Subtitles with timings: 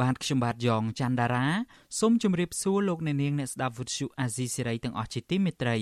[0.00, 1.46] បាទខ្ញុំបាទយ៉ងច័ន្ទដារា
[1.98, 5.76] សូមជម្រាបសួរលោកអ្នកនាងអ្នកស្ដាប់វត្តឈូអាស៊ីសេរីទាំងអស់ជាទីមេត្រី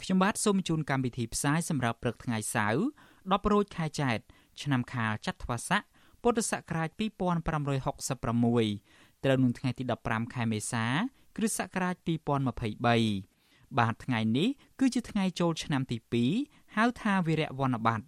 [0.00, 4.18] ខ្ញុំបាទសូមជូនកម្មវិធីផ្សាយសម្រាប់ព្រឹកថ្ងៃសៅរ៍10រោចខែចែក
[4.62, 5.82] ឆ្នាំខាលចត្វាស័ក
[6.22, 7.00] ពុទ្ធសករាជ2566
[9.24, 10.84] ត្រូវនឹងថ្ងៃទី15ខែមេសា
[11.36, 14.48] គ្រិស្តសករាជ2023បាទថ្ងៃនេះ
[14.80, 15.96] គឺជាថ្ងៃចូលឆ្នាំទី
[16.36, 18.06] 2ហៅថាវិរៈវ័នបត្តិ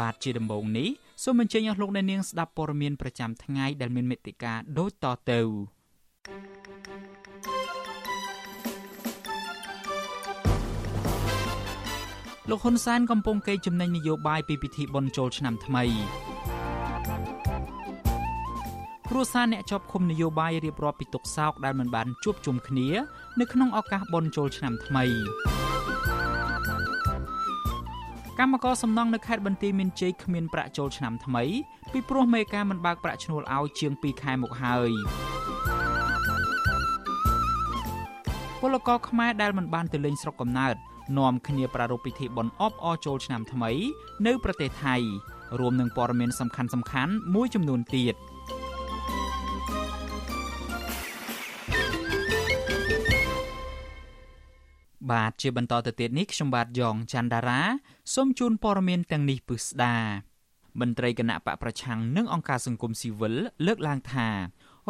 [0.00, 0.88] បាទជាដំបូងនេះ
[1.24, 5.40] សូមអញ្ជើញអស់លោកអ្នកនាងស្ដាប់ព័ត៌មានប្រចាំថ្ងៃដែលមានមេត្តាដូចតទៅ
[12.50, 15.84] លោកហ៊ុនសែនកំពុងកេរចំណេញនយោបាយពីពិធីបុណ្យចូលឆ្នាំថ្មី
[19.08, 22.88] គ្រួសារអ្នកជាប់ឃុំនយោបាយរៀបរាប់ពីទុកសោកដែលមិនបានជួបជុំគ្នា
[23.40, 25.04] នៅក្នុងឱកាសបុណ្យចូលឆ្នាំថ្មី
[28.42, 31.44] កម្មករសំណង់នៅខេត្តបន្ទាយមានជ័យគ្មានប្រាក់ចូលឆ្នាំថ្មី
[31.92, 34.90] ពីព្រោះមេការមិនបើកប្រាក់ឈ្នួលឲ្យជាង2ខែមកហើយ
[38.60, 40.74] ពលករខ្មែរដែលមិនបានទៅលេងស្រុកកំណើត
[41.18, 43.70] នាំគ្នាប្រារព្ធពិធីបុណ្យអបអរចូលឆ្នាំថ្មី
[44.26, 44.96] នៅប្រទេសថៃ
[45.58, 48.14] រួមនឹងព័ត៌មានសំខាន់សំខាន់មួយចំនួនទៀត
[55.10, 57.60] បាទជាបន្តទៅទៀតនេះខ្ញុំបាទយ៉ងច័ន្ទដារា
[58.14, 59.96] សូមជូនព័ត៌មានទាំងនេះពិស្ដា
[60.80, 63.34] មន្ត្រីគណៈបកប្រឆាំងនិងអង្គការសង្គមស៊ីវិល
[63.66, 64.28] លើកឡើងថា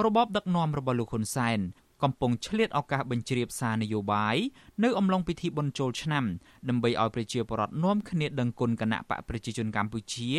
[0.04, 1.60] របបដឹកនាំរបស់លោកហ៊ុនសែន
[2.02, 4.36] កំពុងឆ្លៀតឱកាសបញ្ជ្រាបសារនយោបាយ
[4.84, 6.24] នៅអំឡុងពិធីបុណ្យចូលឆ្នាំ
[6.68, 10.30] ដើម្បីឲ្យប្រជាពលរដ្ឋនាំគ្នាដឹងគុណគណៈបកប្រជាជនកម្ពុជា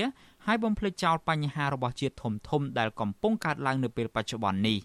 [0.45, 4.79] ហើយបំភ្លេចចោលបញ្ហារបស់ជាតិធំធំដែលកំពុងកើតឡើងនៅពេលបច្ចុប្បន្ននេះ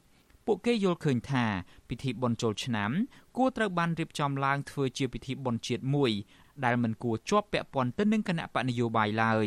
[0.47, 1.45] ពួកគេយល់ឃើញថា
[1.89, 2.91] ពិធីបុណ្យចូលឆ្នាំ
[3.37, 6.11] គួរត្រូវបានរៀបចំឡើងធ្វើជាពិធីបុណ្យជាតិមួយ
[6.65, 9.47] ដែលមិនគួរជាប់ពាក់ព័ន្ធទៅនឹងគណៈបកនយោបាយឡើយ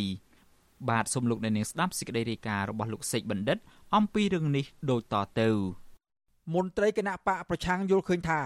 [0.89, 3.57] បាទសូមលោកអ្នកនាងស្ដាប់សេចក្តីរាយការណ៍របស់លោកសេកបណ្ឌិត
[3.95, 5.49] អំពីរឿងនេះដូចតទៅ
[6.53, 8.41] មន្ត្រីគណៈបកប្រឆាំងយល់ឃើញថា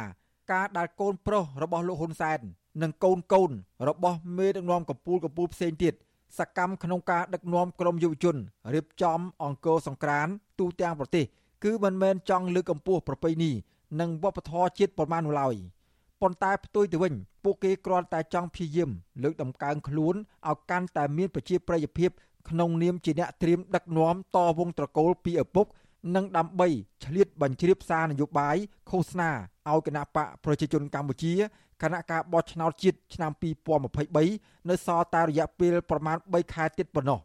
[0.52, 2.40] ការដែលកូនប្រុសរបស់លោកហ៊ុនសែន
[2.82, 3.52] និងកូនកូន
[3.90, 5.94] របស់មេដឹកនាំកម្ពុជាកម្ពុជាផ្សេងទៀត
[6.40, 8.36] សកម្មក្នុងការដឹកនាំក្រមយុវជន
[8.74, 10.28] រៀបចំអង្គរសង្ក្រាន
[10.60, 11.26] ទូទាំងប្រទេស
[11.64, 13.52] គឺមិនមែនចង់លើកកម្ពស់ប្រពៃណី
[14.00, 15.56] និងវប្បធម៌ជាតិប៉ុន្មាននោះឡើយ
[16.22, 17.14] ប៉ុន្តែផ្ទុយទៅវិញ
[17.44, 18.90] ពួកគេគ្រាន់តែចង់ព្យាយាម
[19.24, 20.16] លើកតម្កើងខ្លួន
[20.50, 22.10] ឲ្យកាន់តែមានប្រជាប្រិយភាព
[22.50, 25.66] ក្នុងនាមជាអ្នកត្រៀមដឹកនាំតវងត្រកូលពីឪពុក
[26.16, 26.68] និងដើម្បី
[27.06, 28.58] ឆ្លៀតបញ្ជ្រាបសារនយោបាយ
[28.90, 29.30] ឃោសនា
[29.70, 31.34] ឲ្យគណៈបកប្រជាជនកម្ពុជា
[31.82, 33.32] គណៈការបោះឆ្នោតជាតិឆ្នាំ
[34.02, 37.20] 2023នៅសល់តែរយៈពេលប្រមាណ3ខែទៀតប៉ុណ្ណោះ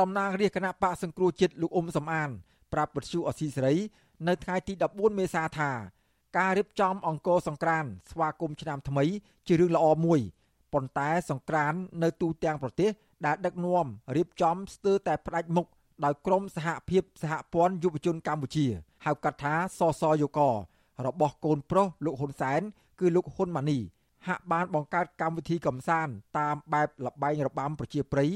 [0.00, 2.30] តំណាងរាជគណៈបកសង្គ្រោះជាតិលោកអ៊ុំសំអាន
[2.72, 3.76] ប្រាប់វិទ្យុអស៊ីសេរី
[4.28, 5.70] នៅថ្ងៃទី14មេសាថា
[6.38, 9.04] ការរៀបចំអង្គរសង្ក្រានស្វាគមន៍ឆ្នាំថ្មី
[9.46, 10.20] ជារឿងល្អមួយ
[10.72, 12.90] ប៉ុន្តែសង្ក្រាននៅទូទាំងប្រទេស
[13.26, 13.86] ដែលដឹកនាំ
[14.16, 15.66] រៀបចំស្ទើរតែផ្ដាច់មុខ
[16.04, 18.66] ដោយក្រមសហភាពសហព័ន្ធយុវជនកម្ពុជា
[19.04, 20.40] ហៅកាត់ថាសសយក
[21.06, 22.60] របស់កូនប្រុសលោកហ៊ុនសែន
[23.00, 23.78] គឺលោកហ៊ុនម៉ាណី
[24.26, 28.30] ហាក់បានបង្កើតកម្មវិធីកំសាន្តតាមបែបលបែងរបាំប្រជាប្រិយ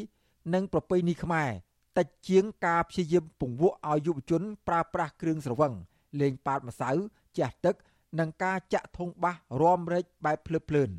[0.55, 1.51] និងប្រពៃណីខ្មែរ
[1.99, 5.73] តិចជាងការព្យាយាមពង្វក់ឲ្យយុវជន ប្រើប្រាស់គ្រឿងស្រវឹង
[6.21, 6.91] លេងប៉ាតម្សៅ
[7.39, 7.75] ជះទឹក
[8.19, 10.91] និងការចាក់ធុងបាសរំរែកបែបភ្លើភ្លើន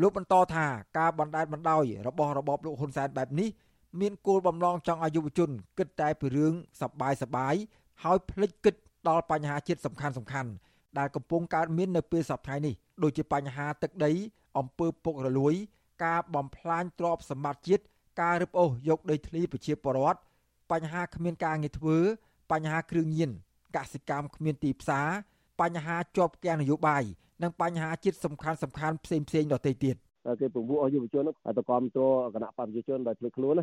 [0.00, 0.66] លោកបន្តថា
[0.98, 3.48] ការបណ្តែតបណ្ដោយរបស់របបលោកហ៊ុនសែនបែបនេះ
[4.00, 7.54] មានគោលបំណងចង់ឲ្យយុវជន គិតតែពីរឿងសបាយសបាយ
[8.02, 8.74] ហើយភ្លេចគិត
[9.08, 10.50] ដល់បញ្ហាជាតិសំខាន់សំខាន់
[10.98, 14.12] ដែលកំពុងកើតមាននៅពេលសប្តាហ៍នេះដូចជាបញ្ហាទឹកដី
[14.58, 15.54] អំពើពុករលួយ
[16.04, 17.84] ការបំផ្លាញទ្រព្យសម្បត្តិជាតិ
[18.20, 20.20] ការរឹបអូសយកដីធ្លីប្រជាពលរដ្ឋ
[20.72, 21.98] បញ្ហាគ្មានការងារធ្វើ
[22.52, 23.30] បញ្ហាគ្រឿងញៀន
[23.76, 25.08] កសិកម្មគ្មានទីផ្សារ
[25.60, 27.02] បញ្ហាជាប់គាំងនយោបាយ
[27.42, 29.96] និងបញ្ហាជាតិសំខាន់សំខាន់ផ្សេងផ្សេងដទៃទៀត
[30.41, 31.81] គេពង្រួមយុវជនទៅគ្រប់គ្រង
[32.35, 33.55] គណៈបព្វជិជនដោយភ្លេចខ្លួន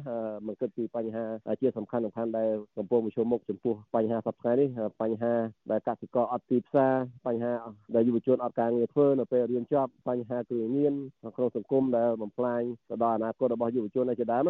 [0.46, 1.24] មិនគិតពីបញ្ហា
[1.60, 2.48] ជាសំខាន់សំខាន់ដែល
[2.78, 4.68] កំពុងប្រឈមមុខចំពោះបញ្ហាសប្តាហ៍នេះ
[5.00, 5.34] បញ្ហា
[5.70, 6.92] ដែលកសិករអត់ទីផ្សារ
[7.26, 7.52] បញ្ហា
[7.94, 10.94] ដែលយុវជនអត់ការងារធ្វើនៅពេលរៀនចប់បញ្ហាគ្រឿងញៀន
[11.36, 14.44] ក្នុងសង្គមដែលបំផ្លាញទៅដល់អនាគតរបស់យុវជនជាដើម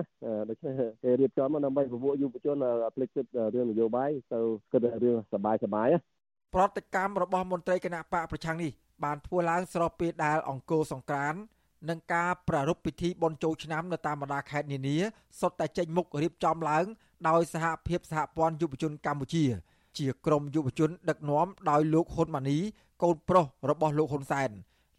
[0.48, 0.72] ដូច្នេះ
[1.02, 2.56] គេរៀបចំដើម្បីពង្រួមយុវជន
[2.94, 4.40] ភ្លេចគិតរឿងនយោបាយទៅ
[4.72, 5.88] គិតរឿងសบายសบาย
[6.54, 8.70] ប្រតិកម្មរបស់មន្ត្រីគណៈបកប្រឆាំងនេះ
[9.04, 11.34] បានធ្វើឡើងស្របពេលដែលអង្គរសង្ក្រាន
[11.89, 14.97] និងការប្រារព្ធពិធីបុណ្យចូលឆ្នាំនៅតាមបណ្ដាខេត្តនានា
[15.39, 16.85] សុទ្ធតែចេញមុខរៀបចំឡើង
[17.27, 19.45] ដោយសហភាពសហព័ន្ធយុវជនកម្ពុជា
[19.97, 22.57] ជាក្រុមយុវជន ដឹកនាំដោយលោកហ៊ុនម៉ាណី
[23.03, 24.49] កូនប្រុសរបស់លោកហ៊ុនសែន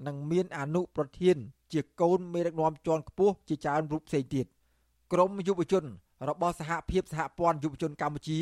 [0.06, 1.36] និងមានអនុប្រធាន
[1.72, 4.46] ជាកូនមេដឹកនាំជាន់ខ្ពស់ជាច្រើនរូបផ្សេងទៀត
[5.12, 5.84] ក្រុមយុវជន
[6.28, 8.38] របស់សហភាពសហព័ន្ធយុវជនកម្ពុជា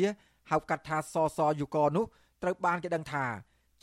[0.49, 2.05] ហៅកាត់ថាសសយុកនោះ
[2.43, 3.25] ត្រូវបានគេដឹងថា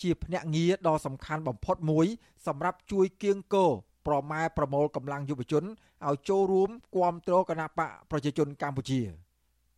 [0.02, 2.06] ជាភ្នាក់ងារដ៏សំខាន់បំផុតមួយ
[2.46, 3.72] សម្រាប់ជួយគៀងគរ
[4.06, 5.64] ប្រម៉ែប្រមូលកម្លាំងយុវជន
[6.08, 9.00] ឲ្យចូលរួមគាំទ្រគណៈបកប្រជាជនកម្ពុជា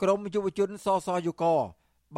[0.03, 1.45] ក្រមយុវជនសសយុក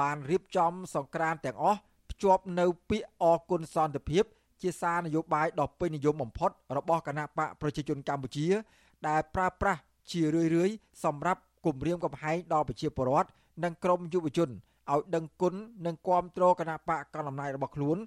[0.00, 1.78] បានរៀបចំសង្ក្រានទាំងអស់
[2.10, 4.24] ភ្ជាប់នៅពាក្យអគុណសន្តិភាព
[4.62, 8.46] ជាសារនយោបាយដ៏ពេញនិយមបំផុត របស់គណៈបកប្រជាជនកម្ពុជា
[9.08, 9.80] ដែលប្រើប្រាស់
[10.10, 13.28] ជារឿយៗសម្រាប់គម្រាមកំហែងដល់ប្រជាពលរដ្ឋ
[13.64, 15.54] និងក្រមយុវជនឲ្យដឹងគុណ
[15.86, 17.98] និងគាំទ្រគណៈបកកណ្ដាលអំណាចរបស់ខ្លួន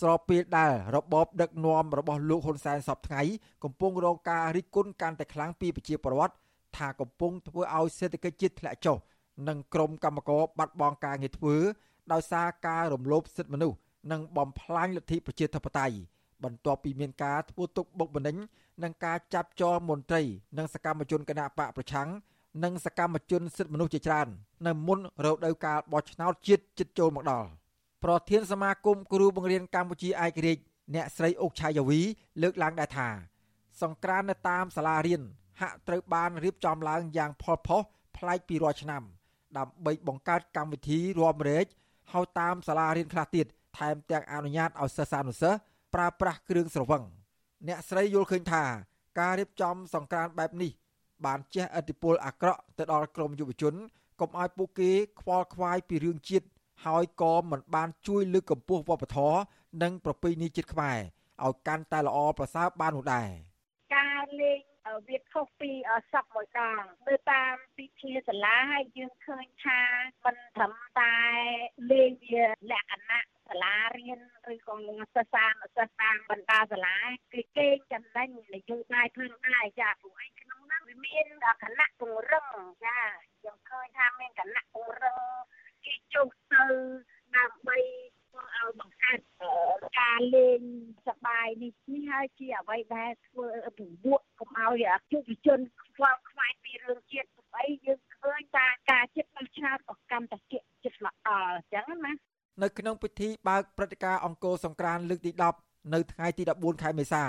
[0.00, 3.22] ស្របពេលដែលរបបដឹកនាំរបស់លោកហ៊ុនសែនសពថ្ងៃ
[3.64, 6.34] កំពុងរងការរិះគន់កាន់តែខ្លាំងពីប្រជាពលរដ្ឋ
[6.76, 8.96] ថាកំពុងធ្វើឲ្យសេដ្ឋកិច្ចជាតិធ្លាក់ចុះ
[9.48, 11.56] និងក្រមកម្មករបាត់បង់ការងារធ្វើ
[12.12, 13.76] ដោយសារការរំលោភសិទ្ធិមនុស្ស
[14.12, 15.96] និងបំផ្លាញលទ្ធិប្រជាធិបតេយ្យ
[16.44, 18.36] បន្ទាប់ពីមានការធ្វើទុកបុកម្នេញ
[18.82, 20.22] និងការចាប់ចោលមន្ត្រី
[20.58, 22.08] និងសកម្មជនគណៈបកប្រឆាំង
[22.64, 24.28] និងសកម្មជនសិទ្ធិមនុស្សជាច្រើន
[24.66, 27.48] នៅមុនរដូវកាលបោះឆ្នោតជាតិជិតចូលមកដល់
[28.04, 30.62] ប្រធានសមាគមគ្រូបង្រៀនកម្ពុជាឯករាជ្យ
[30.94, 32.00] អ្នកស្រីអុកឆាយាវី
[32.42, 33.08] លើកឡើងដែរថា
[33.82, 35.22] សង្ក្រាននៅតាមសាលារៀន
[35.60, 37.82] ហាក់ត្រូវបានរៀបចំឡើងយ៉ាងផុសផុស
[38.16, 39.02] ប្លែកពីរាល់ឆ្នាំ
[39.58, 41.66] ដើម្បីបង្កើតកម្មវិធីរួមរែក
[42.12, 43.46] ហើយតាមសាលារៀនខ្លះទៀត
[43.78, 45.58] ថែមទាំងអនុញ្ញាតឲ្យសិស្សានុសិស្ស
[45.94, 47.02] ប្រើប្រាស់គ្រឿងស្រវឹង
[47.68, 48.64] អ្នកស្រីយល់ឃើញថា
[49.20, 50.70] ការរៀបចំសង្ក្រានបែបនេះ
[51.26, 53.74] បានជះឥទ្ធិពលអាក្រក់ទៅដល់ក្រមយុវជន
[54.20, 54.90] កុំឲ្យពួកគេ
[55.20, 56.46] ខ្វល់ខ្វាយពីរឿងជាតិ
[56.84, 59.38] ហើយក៏មិនបានជួយលើកកម្ពស់វប្បធម៌
[59.82, 60.98] និងប្រពៃណីជាតិខ្មែរ
[61.44, 63.28] ឲ្យកាន់តែល្អប្រសើរបាននោះដែរ
[63.96, 64.60] ការលេង
[65.08, 65.72] វាខុសពី
[66.12, 69.80] សពមួយដងទៅតាមពិធីសាលាហើយយើងឃើញថា
[70.24, 71.16] មិនត្រឹមតែ
[71.90, 74.20] លេងវាលក្ខណៈសាលារៀន
[74.52, 74.76] ឬក៏
[75.14, 76.98] សិស្សានុសិស្សតាមបណ្ដាសាលា
[77.32, 81.26] គេគេចំណេញនយោបាយខ្លួនដែរចាព្រោះអីក្នុងហ្នឹងវាមាន
[81.62, 82.46] គណៈពង្រឹង
[82.86, 82.98] ចា
[83.44, 85.18] យើងឃើញថាមានគណៈពង្រឹង
[85.88, 86.64] គេចុះទៅ
[87.36, 87.78] ដើម្បី
[88.28, 89.20] ធ្វើឲ្យបង្កើត
[90.00, 90.62] ការលេង
[91.08, 93.46] សបាយនេះនេះហើយជាអ្វីដែលធ្វើ
[93.78, 95.60] ពង្រួមកុំឲ្យយុវជន
[95.94, 102.12] ខ្វល់ខ្វាយពីរឿងជាតិស្អីយើងឃើញថាការចិត្តបោះឆ្នោតក៏កម្មតកិចិត្តមកដល់អញ្ចឹងណា
[102.62, 105.30] នៅក្នុងពិធីបើកព្រឹត្តិការណ៍អង្គរសង្ក្រានលើកទី
[105.62, 107.24] 10នៅថ្ងៃទី14ខែមេសា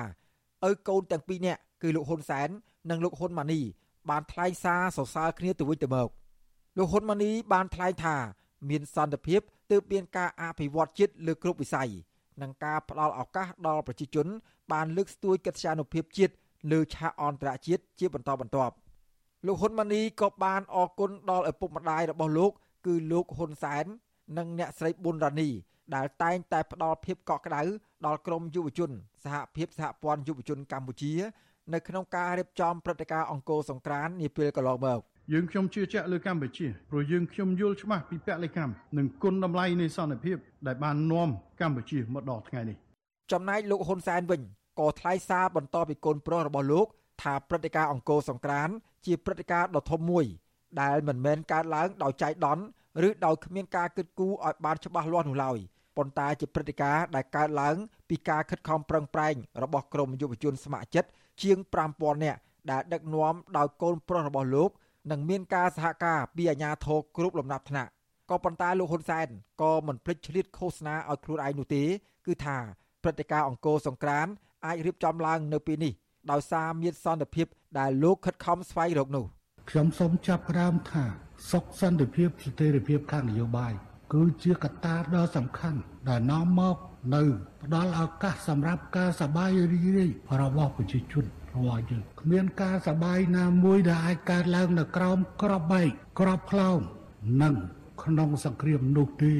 [0.69, 2.49] ឪកូនទាំងពីរនាក់គឺលោកហ៊ុនសែន
[2.89, 3.61] និងលោកហ៊ុនម៉ាណី
[4.09, 6.09] បានថ្លែងសារសរសើរគ្នាទៅវិញទៅមក
[6.77, 8.15] លោកហ៊ុនម៉ាណីបានថ្លែងថា
[8.69, 9.41] មានសន្តិភាព
[9.71, 11.89] ទើបមានការអភិវឌ្ឍជាតិលើគ្រប់វិស័យ
[12.41, 14.27] និងការផ្ដល់ឱកាសដល់ប្រជាជន
[14.71, 16.33] បានលើកស្ទួយកិត្យានុភាពជាតិ
[16.71, 18.73] លើឆាកអន្តរជាតិជាបន្តបន្ទាប់
[19.45, 22.51] លោកហ៊ុនម៉ាណីក៏បានអរគុណដល់ឪពុកម្ដាយរបស់លោក
[22.85, 23.85] គឺលោកហ៊ុនសែន
[24.37, 25.49] និងអ្នកស្រីប៊ុនរ៉ានី
[25.95, 27.61] ដែលតែងតែផ្ដល់ភាពកក់ក្ដៅ
[28.05, 28.91] ដល់ក្រមយុវជន
[29.23, 31.13] សហភាពសហព័ន្ធយុវជនកម្ពុជា
[31.73, 34.99] នៅក្នុងការរៀបចំព្រឹត្តិការណ៍អង្គរសង្ក្រាននាពេលកន្លងមក
[35.33, 41.29] យើងខ្ញុំជឿជាក់លើកម្ពុជាព្រោះយើងខ្ញុំយល់ច្បាស់ពីពលិកម្មនិងគុណតម្លៃនៃសន្តិភាព ដែលបាននាំ
[41.61, 42.77] កម្ពុជាមកដល់ថ្ងៃនេះ
[43.31, 44.41] ចំណែកលោកហ៊ុនសែនវិញ
[44.79, 46.87] ក៏ថ្លែងសារបន្តពីកូនប្រុសរបស់លោក
[47.21, 48.69] ថាព្រឹត្តិការណ៍អង្គរសង្ក្រាន
[49.05, 50.25] ជាព្រឹត្តិការណ៍ដ៏ធំមួយ
[50.81, 52.63] ដែលមិនមែនកើតឡើងដោយចៃដន្យ
[53.07, 55.57] ឬដោយគ្មានការគិតគូរឲ្យបានច្បាស់លាស់នោះឡើយ
[55.97, 57.75] ប៉ុន្តែជាព្រឹត្តិការណ៍ដែលកើតឡើង
[58.09, 61.09] ពីការខិតខំប្រឹងប្រែងរបស់ក្រមយុវជនស្ម័គ្រចិត្ត
[61.41, 61.57] ជាង
[61.91, 62.39] 5000នាក់
[62.71, 64.71] ដែលដឹកនាំដោយកូនប្រុសរបស់លោក
[65.11, 67.91] និងមានការសហការពីអាជ្ញាធរគ្រប់លំដាប់ថ្នាក់
[68.29, 69.27] ក៏ប៉ុន្តែលោកហ៊ុនសែន
[69.61, 71.83] ក៏មិនភ្លេចឆ្លៀតឃោសនាឲ្យខ្លួនឯងនោះទេ
[72.25, 72.57] គឺថា
[73.03, 74.31] ព្រឹត្តិការណ៍អង្គរសង្គ្រាន្ត
[74.65, 75.93] អាចរៀបចំឡើងនៅពេលនេះ
[76.31, 77.47] ដោយសារមានសន្តិភាព
[77.79, 79.25] ដែលលោកខិតខំស្វែងរកនោះ
[79.69, 81.03] ខ្ញុំសូមចាប់ផ្ដើមថា
[81.51, 83.73] សុខសន្តិភាពស្ថិរភាពខាងនយោបាយ
[84.13, 86.77] គឺជាកត្តាដ៏សំខាន់ដែលនាំមក
[87.15, 87.23] នៅ
[87.63, 90.11] ផ្ដល់ឱកាសសម្រាប់ការសប្បាយរីករាយ
[90.41, 91.25] របស់ប្រជាជន
[91.55, 95.89] របស់យើងគ្មានការសបាយណាមួយដែលអាចកើតឡើងនៅក្រោមក្របបែក
[96.19, 96.77] ក្របខ្លោង
[97.41, 97.55] និង
[98.03, 99.33] ក្នុងសង្គ្រាមនោះទេ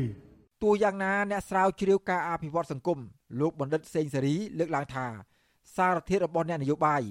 [0.64, 3.00] ទោះយ៉ាងណាអ្នកស្រាវជ្រាវការអភិវឌ្ឍសង្គម
[3.40, 5.06] លោកបណ្ឌិតសេងសេរីលើកឡើងថា
[5.76, 7.02] សារធាតុរបស់អ្នកនយោបាយ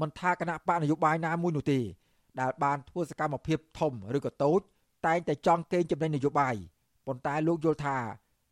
[0.00, 1.80] មិនថាគណៈបកនយោបាយណាមួយនោះទេ
[2.40, 4.60] ដែលបានធ្វើសកម្មភាពធំឬក៏តូច
[5.06, 6.54] តែងតែចង់កេងចំណេញនយោបាយ
[7.06, 7.96] ប៉ុន្តែលោកយល់ថា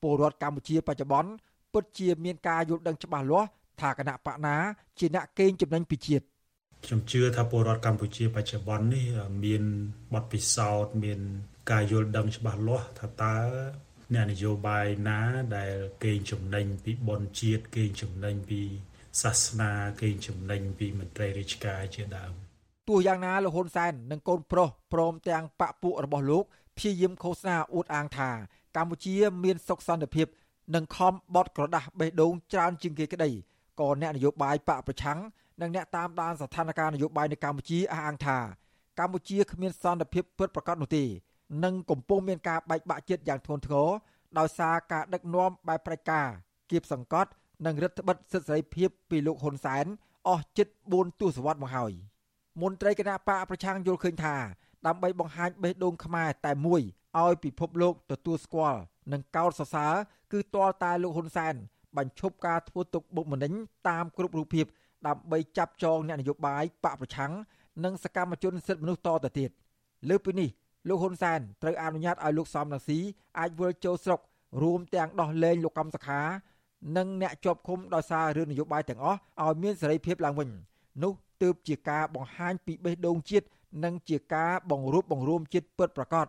[0.02, 1.30] ពលរដ្ឋកម្ពុជាបច្ចុប្បន្ន
[1.72, 3.48] ពិតជាមានការយល់ដឹងច្បាស់លាស់
[3.80, 4.56] ថាគណៈបកណា
[4.99, 6.25] ជាអ្នកកេងចំណេញពីជាតិ
[6.85, 9.06] ខ្ញុំជឿថាពលរដ្ឋកម្ពុជាបច្ចុប្បន្ននេះ
[9.45, 9.62] មាន
[10.14, 11.21] បទពិសោធន៍មាន
[11.71, 13.37] ការយល់ដឹងច្បាស់លាស់ថាតើ
[14.14, 15.21] អ្នកនយោបាយណា
[15.56, 18.62] ដែលកេងចំណេញពីបនជាតិកេងចំណេញពី
[19.23, 22.33] សាសនាកេងចំណេញពីមន្ត្រីរាជការជាដើម
[22.88, 26.45] ទោះយ៉ាងណាលោកហ៊ុនសែននិងកូនប្រុសព្រមទាំងបពពួករបស់លោក
[26.76, 28.30] ព្យាយាមឃោសនាអួតអាងថា
[28.76, 29.14] កម្ពុជា
[29.45, 30.26] មានសុខសន្តិភាព
[30.75, 33.30] និងខំបត់ក្រដាស់បេះដូងច្រើនជាងគេក្តី
[33.80, 35.18] ក៏អ្នកនយោបាយបកប្រឆាំង
[35.61, 38.38] និងអ្នកតាមដានស្ថានភាពនយោបាយនៅកម្ពុជាអះអាងថា
[38.99, 41.04] កម្ពុជាគ្មានសន្តិភាពពិតប្រាកដនោះទេ
[41.64, 43.88] និងកំពុងមានការបែកបាក់ជាតិយ៉ាងធ្ងន់ធ្ងរ
[44.38, 46.26] ដោយសារការដឹកនាំបែបប្រតិការ
[46.71, 47.30] គៀបសង្កត់
[47.66, 49.87] និងរដ្ឋបិទសិទ្ធិសេរីភាពពីលោកហ៊ុនសែន
[50.28, 51.92] អស់ជិត4ទសវត្សរ៍មកហើយ
[52.62, 54.37] មន្ត្រីគណៈបកប្រឆាំងយល់ឃើញថា
[54.87, 56.83] ដើម្បីបង្ហាញបេះដូងខ្មែរតែមួយ
[57.18, 58.80] ឲ្យពិភពលោកទទួលស្គាល់
[59.12, 59.95] និងកោតសរសើរ
[60.33, 61.54] គឺទាល់តែលោកហ៊ុនសែន
[61.97, 63.52] បញ្ឈប់ការធ្វើទុកបុកម្នេញ
[63.88, 64.66] តាមគ្រប់រូបភាព
[65.07, 67.33] ដើម្បីចាប់ចងអ្នកនយោបាយបកប្រឆាំង
[67.85, 69.50] និងសកម្មជនសិទ្ធិមនុស្សតទៅទៀត
[70.09, 70.49] លើពីនេះ
[70.88, 72.99] លោកហ៊ុនសែនត្រូវអនុញ្ញាតឲ្យលោកសំរងស៊ី
[73.38, 74.21] អាចវិលចូលស្រុក
[74.62, 76.21] រួមទាំងដោះលែងលោកកំសខា
[76.97, 80.49] និងអ្នកជាប់ឃុំដោយសាររឿងនយោបាយទាំងអស់ឲ្យមានសេរីភាពឡើងវិញ
[81.02, 81.12] នោះ
[81.43, 83.47] ទើបជាការបង្ហាញពីបេះដូងជាតិ
[83.85, 86.26] និងជាការបង្រួបបង្រួមជាតិពិតប្រាកដ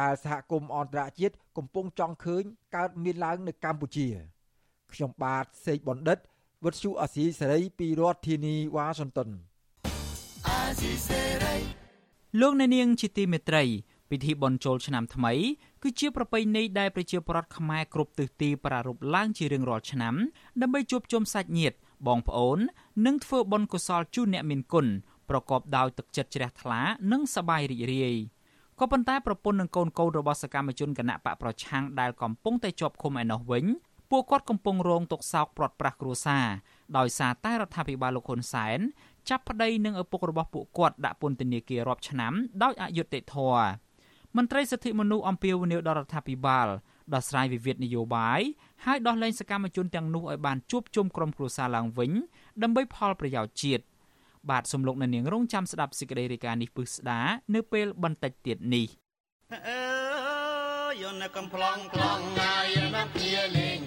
[0.00, 2.42] ដែលសហគមន៍អន្តរជាតិកំពុងចង់ឃើញ
[2.76, 4.06] កើតមានឡើងនៅកម្ពុជា
[4.94, 6.18] ខ្ញុំបាទសេកបណ្ឌិត
[6.64, 9.28] វុទ្ធុអាស៊ីសេរីពីរដ្ឋធានីវ៉ាស៊ីនតោន
[10.48, 11.56] អាស៊ីសេរី
[12.40, 13.64] លោកអ្នកនាងជាទីមេត្រី
[14.10, 15.32] ពិធីបុណ្យចូលឆ្នាំថ្មី
[15.82, 20.14] គឺជាប្រពៃណីដែលប្រជាពលរដ្ឋខ្មែរគ្រប់ទិសទីប្រារព្ធឡើងជារៀងរាល់ឆ្នាំ
[20.60, 22.58] ដើម្បីជួបជុំសាច់ញាតិបងប្អូន
[23.06, 24.86] និងធ្វើបុណ្យកុសលជូនអ្នកមានគុណ
[25.30, 26.80] ប្រកបដោយទឹកចិត្តជ្រះថ្លា
[27.12, 28.16] និងសប្បាយរីករាយ
[28.78, 33.64] ក៏ប៉ុន្តែប្រពន្ធនិងកូនកូនរបស់សកម្មជនគណៈបកប្រឆាំងដែលកំពុងតែជាប់ឃុំឯណោះវិញ
[34.10, 36.46] ពួកគាត់កំពុងរងទុក្ខសោកព្រាត់ប្រាសគ្រួសារ
[36.98, 38.78] ដោយសារតែរដ្ឋាភិបាលលោកហ៊ុនសែន
[39.28, 43.66] ចាប់ប្តីនិងឪពុករបស់ពួកគាត់ដាក់ពន្ធនាគាររាប់ឆ្នាំដោយអយុត្តិធម៌
[44.36, 46.68] មន្ត្រីសិទ្ធិមនុស្សអំពាវនាវដល់រដ្ឋាភិបាល
[47.14, 48.40] ដោះស្រាយវិវាទនយោបាយ
[48.84, 52.10] ហើយដោះលែងសកម្មជនទាំងនោះឲ្យបានជួបជុំក្រុមគ្រួសារឡើងវិញ
[52.62, 53.84] ដើម្បីផលប្រយោជន៍ជាតិ
[54.50, 57.20] បាទសំលោកនៅនាងរងចាំស្ដាប់សេចក្តីរាយការណ៍នេះពឹស្ដា
[57.54, 58.86] នៅពេលបន្តិចទៀតនេះ
[59.68, 59.80] អើ
[61.02, 63.80] យនៅកំ pl ង plong ហើយនៅគ្នាលេង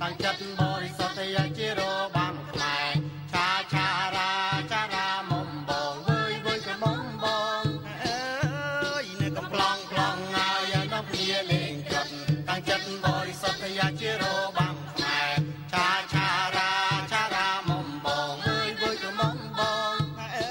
[0.00, 1.80] ត្រាត់តាំងចិត្តបរិសុទ្ធយ៉ាងជារ
[2.16, 2.94] បាំខ្មែរ
[3.32, 4.32] ឆាឆារា
[4.72, 7.26] ចារាមុំបងវើយវើយក៏មុំប
[7.60, 7.62] ង
[8.04, 12.10] អើយនៅកំ pl ង plong ហើយនៅគ្នាលេងត្រាត់
[12.48, 14.24] តាំងចិត្តបរិសុទ្ធយ៉ាងជារ
[14.58, 15.34] បាំខ្មែរ
[15.72, 16.72] ឆាឆារា
[17.12, 19.60] ចារាមុំបងវើយវើយក៏មុំប
[19.92, 20.50] ងអើ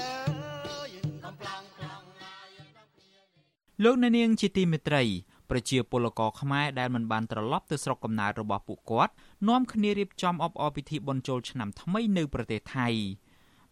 [0.88, 0.90] យ
[1.24, 5.04] កំ pl ង plong ហើយនៅគ្នាលោកអ្នកនាងជាទីមេត្រី
[5.50, 9.12] ប្រជាពលករខ្មែរដែលមិនបានត្រឡប់ទៅស្រុកកំណើតរបស់ពួកគាត់
[9.48, 12.88] នាំគ្នារៀបចំអបអរពិធីបុណ្យចូលឆ្នាំថ្មីនៅប្រទេសថៃ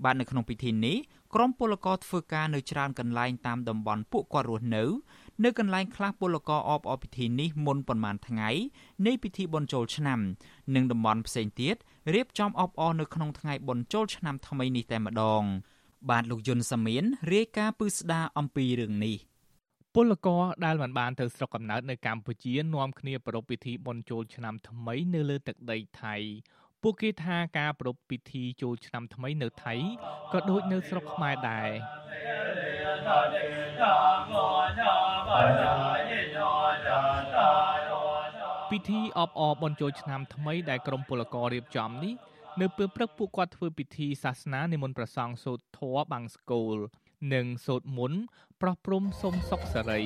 [0.04, 0.96] បាទនៅក្នុងពិធីនេះ
[1.34, 4.84] ក្រុមពលករធ្វើការនៅច្រើនកន្លែងតាមតំបន់ពួកគាត់រស់នៅ
[5.44, 8.50] នៅកន្លែងខ្លះពលករអបអរពិធីនេះមុនប្រមាណថ្ងៃ
[9.06, 10.20] នៃពិធីបុណ្យចូលឆ្នាំ
[10.74, 11.76] និងតំបន់ផ្សេងទៀត
[12.14, 15.42] រៀបចំអបអរនៅក្នុងថ្ងៃបុណ្យចូលឆ្នាំថ្មីនេះតែម្ដង
[16.10, 19.16] បាទលោកយុនសាមៀនរាយការណ៍ពឹស្ដាអំពីរឿងនេះ។
[19.94, 26.14] ពលករដែលមិនបានទៅស្រុកកំណើតនៅកម្ពុជានាំគ្នាប្រារព្ធពិធីបុណ្យចូលឆ្នាំថ្មីនៅលើទឹកដីថៃ
[26.82, 29.74] ពួកគេថាការប្រារព្ធពិធីចូលឆ្នាំថ្មីនៅថៃ
[30.32, 31.70] ក៏ដូចនៅស្រុកខ្មែរដែរ
[38.70, 42.14] ពិធីអបអរបុណ្យចូលឆ្នាំថ្មីដែលក្រុមពលកររៀបចំនេះ
[42.60, 46.78] នៅពេលព្រឹកពួកគាត់ធ្វើពិធីសាសនានិមន្តព្រះសង្ឃសូត្រធម៌បាំងស្គូល
[47.32, 48.20] និងសូត្រមន្ត
[48.60, 50.02] ប្រោះព្រំសុំសុខសេរី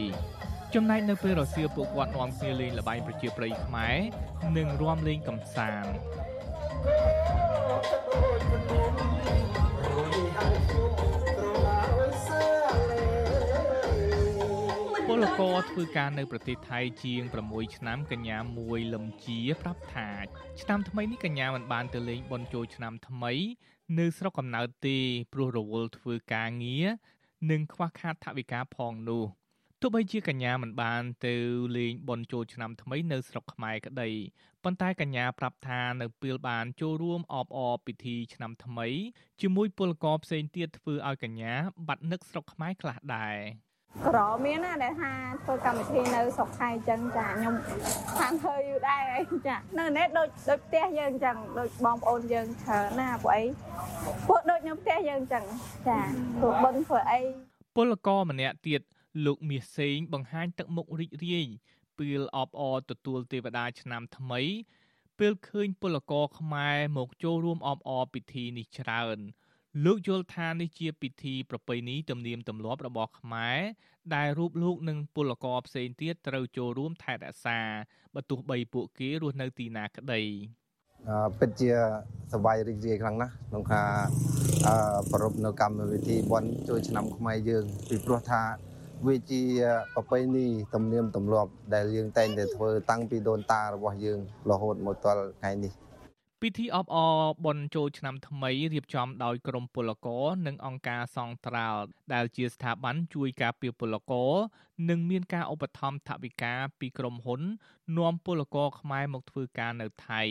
[0.74, 3.96] ចំណែកនៅពេលរសៀលពួកគាត់នាំគ្នាលេងល្បែងប្រជាប្រិយខ្មែរ
[4.56, 5.92] និងរាំលេងកំសាន្ត
[15.06, 20.10] ពលករធ្វើការនៅប្រទេសថៃជាង6ឆ្នាំកញ្ញាមួយលឹមជាប្រាប់ថា
[20.62, 23.32] ឆ្នាំថ្មីនេះកញ្ញាមិនបានទៅលេងបុណ្យចូលឆ្នាំថ្មី
[23.96, 24.98] នៅស្រុកកំណើតទេ
[25.32, 26.86] ព្រោះរវល់ធ្វើការងារ
[27.50, 29.24] និងខ្វះខាតថវិកាផងនោះ
[29.80, 31.34] ទោះបីជាកញ្ញាមិនបានទៅ
[31.76, 34.10] លេងបុណ្យចូលឆ្នាំថ្មីនៅស្រុកខ្មែរក្តី
[34.64, 38.86] ប៉ុន្តែកញ្ញាប្រាប់ថានៅពេលបានចូលរួមអបអរពិធីឆ្នាំថ្មី
[39.40, 41.54] ជាមួយពលករផ្សេងទៀតធ្វើឲ្យកញ្ញា
[41.86, 43.36] បាត់នឹកស្រុកខ្មែរខ្លះដែរ
[44.06, 45.12] ក្រមានណាដែលថា
[45.44, 47.54] ធ្វើកម្មវិធីនៅស្រុកខេត្តអញ្ចឹងចាខ្ញុំ
[48.18, 53.44] ខាងធ្វើយូរដែរអីចានៅនេះដូចដូចផ្ទះយើងអញ្ចឹងដូចបងប្អូនយើងច្រើនណាពួកអី
[54.28, 55.44] ពួកដូចខ្ញុំផ្ទះយើងអញ្ចឹង
[55.88, 56.00] ចា
[56.38, 57.20] ធ្វើបន់ធ្វើអី
[57.76, 58.80] ពលករម្នាក់ទៀត
[59.26, 61.46] លោកមាសសេងបង្ហាញទឹកមុខរីករាយ
[61.98, 64.40] ពេលអបអរទទួលទេវតាឆ្នាំថ្មី
[65.18, 69.18] ពេលឃើញពលករខ្មែរមកចូលរួមអបអរពិធីនេះច្រើន
[69.84, 73.58] លោកយល់ថានេះជាពិធីប្រពៃណីទំនៀមទម្លាប់របស់ខ្មែរ
[74.14, 77.58] ដែលរូបលោកនិងពលករផ្សេងទៀតត្រូវចូលរួមថែរក្សា
[78.14, 80.22] បើទោះបីពួកគេរស់នៅទីណាក្តី
[81.38, 81.70] ពិតជា
[82.32, 83.90] សប្បាយរីករាយខ្លាំងណាស់ក្នុងការ
[85.12, 88.42] ប្រពៃនៅកម្មវិធីបន់ចូលឆ្នាំខ្មែរយើង ពីព្រោះថា
[89.06, 89.42] វាជា
[89.94, 94.18] ប្រពៃណីទំនៀមទម្លាប់ដែលយើងតែងតែធ្វើតាំងពីដូនតារបស់យើង
[94.50, 95.72] រហូតមកដល់ថ្ងៃនេះ
[96.44, 101.82] ពិធីអបអរបន់ចូលឆ្នាំថ្មីរៀបចំដោយក្រមពលករនិងអង្គការសង្ត្រាល់
[102.14, 104.32] ដែលជាស្ថាប័នជួយការពារពលករ
[104.88, 107.40] និងមានការឧបត្ថម្ភថវិកាពីក្រុមហ៊ុន
[107.98, 110.22] នាំពលករខ្មែរមកធ្វើការនៅថៃ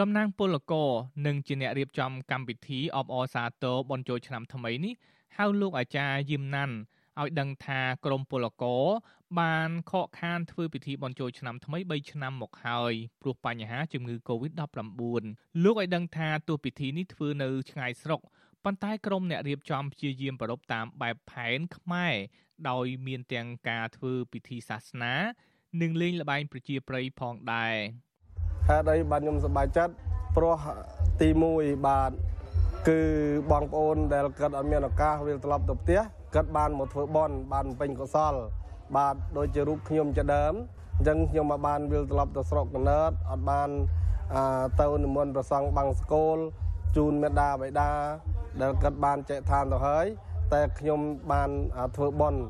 [0.00, 0.90] តំណាងពលករ
[1.26, 4.94] និងជាអ្នករៀបចំកម្មវិធីអបអរសាទរបន់ចូលឆ្នាំថ្មីនេះ
[5.36, 6.74] ហៅលោកអាចារ្យយឹមណាន់
[7.20, 8.84] ឲ្យដឹងថាក្រមពលករ
[9.40, 12.92] បានខកខានធ្វើពិធីបញ្ចូលឆ្នាំថ្មី3ឆ្នាំមកហើយ
[13.22, 15.22] ព្រោះបញ្ហាជំងឺ Covid-19
[15.64, 18.20] លោកឲ្យដឹងថាទោះពិធីនេះធ្វើនៅឆ្ងាយស្រុក
[18.64, 22.14] ប៉ុន្តែក្រមអ្នករៀបចំព្យាយាមប្រពតាមបែបផែនខ្មែរ
[22.70, 25.14] ដោយមានទាំងការធ្វើពិធីសាសនា
[25.80, 27.74] និងលេងល្បែងប្រជាប្រិយផងដែរ
[28.68, 29.92] ហេតុអីបាទខ្ញុំសប្បាយចិត្ត
[30.36, 30.56] ព្រោះ
[31.20, 32.10] ទី1បាទ
[32.88, 33.00] គឺ
[33.50, 36.00] បងប្អូនដែលគាត់អត់មានឱកាសវិលត្រឡប់ទៅផ្ទះ
[36.34, 38.34] គាត់បានមកធ្វើបន់បានពេញកុសល
[38.96, 40.54] បាទដូចជារូបខ្ញុំជាដើម
[40.96, 43.68] អញ្ចឹងខ្ញុំមកបានវិលត្រឡប់ទៅស្រុកកណើតអត់បាន
[44.80, 46.38] ទៅនិមន្តប្រសង់បាំងស្គល
[46.96, 47.90] ជូនមេដាបៃតា
[48.60, 50.06] ដែលគាត់បានចែកឋានទៅហើយ
[50.52, 51.00] តែខ្ញុំ
[51.32, 51.50] បាន
[51.96, 52.40] ធ្វើបន់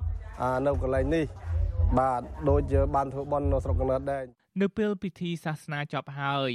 [0.66, 1.24] នៅកន្លែងនេះ
[1.98, 4.24] បាទដូចជាបានធ្វើបន់នៅស្រុកកណើតដែរ
[4.60, 6.52] នៅពេលពិធីសាសនាចប់ហើយ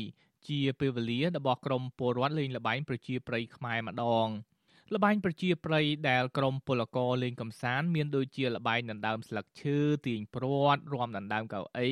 [0.48, 4.28] ជាពេលវេលារបស់ក្រមពលរដ្ឋលេងល្បែងប្រជាប្រិយខ្មែរម្ដង
[4.96, 11.90] ល្បែងប្រជាប្រិយដែលក្រុមពលករលេងកំសាន្តមានដូចជាល្បែងដណ្ដើមស្លឹកឈើទាញព្រ័ត្ររាំដណ្ដើមកៅអី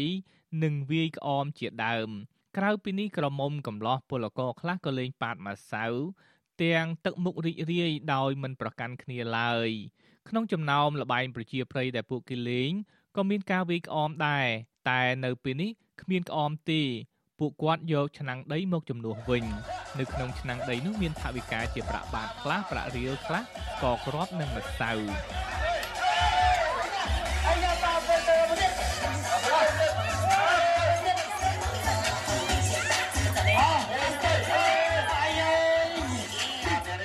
[0.63, 2.09] និងវាយក្អមជាដើម
[2.57, 5.85] ក្រៅពីនេះក្រមុំកំឡោះពលករខ្លះក៏លេងប៉ាតម៉ាសៅ
[6.63, 9.69] ទាំងទឹកមុខរីករាយដោយមិនប្រកាន់គ្នាឡើយ
[10.29, 12.71] ក្នុងចំណោមល្បែងប្រជាប្រិយដែលពួកគេលេង
[13.15, 14.47] ក៏មានការវាយក្អមដែរ
[14.89, 16.83] តែនៅពេលនេះគ្មានក្អមទេ
[17.39, 19.45] ពួកគាត់យកឆ្នាំងដីមកជំនួសវិញ
[19.99, 24.91] នៅក្នុងឆ្នាំងដីនោះមានថវិកាជាប្រាក់បាតខ្លះប្រាក់រៀលខ្លះស្ករគ្រាប់និងម្សៅ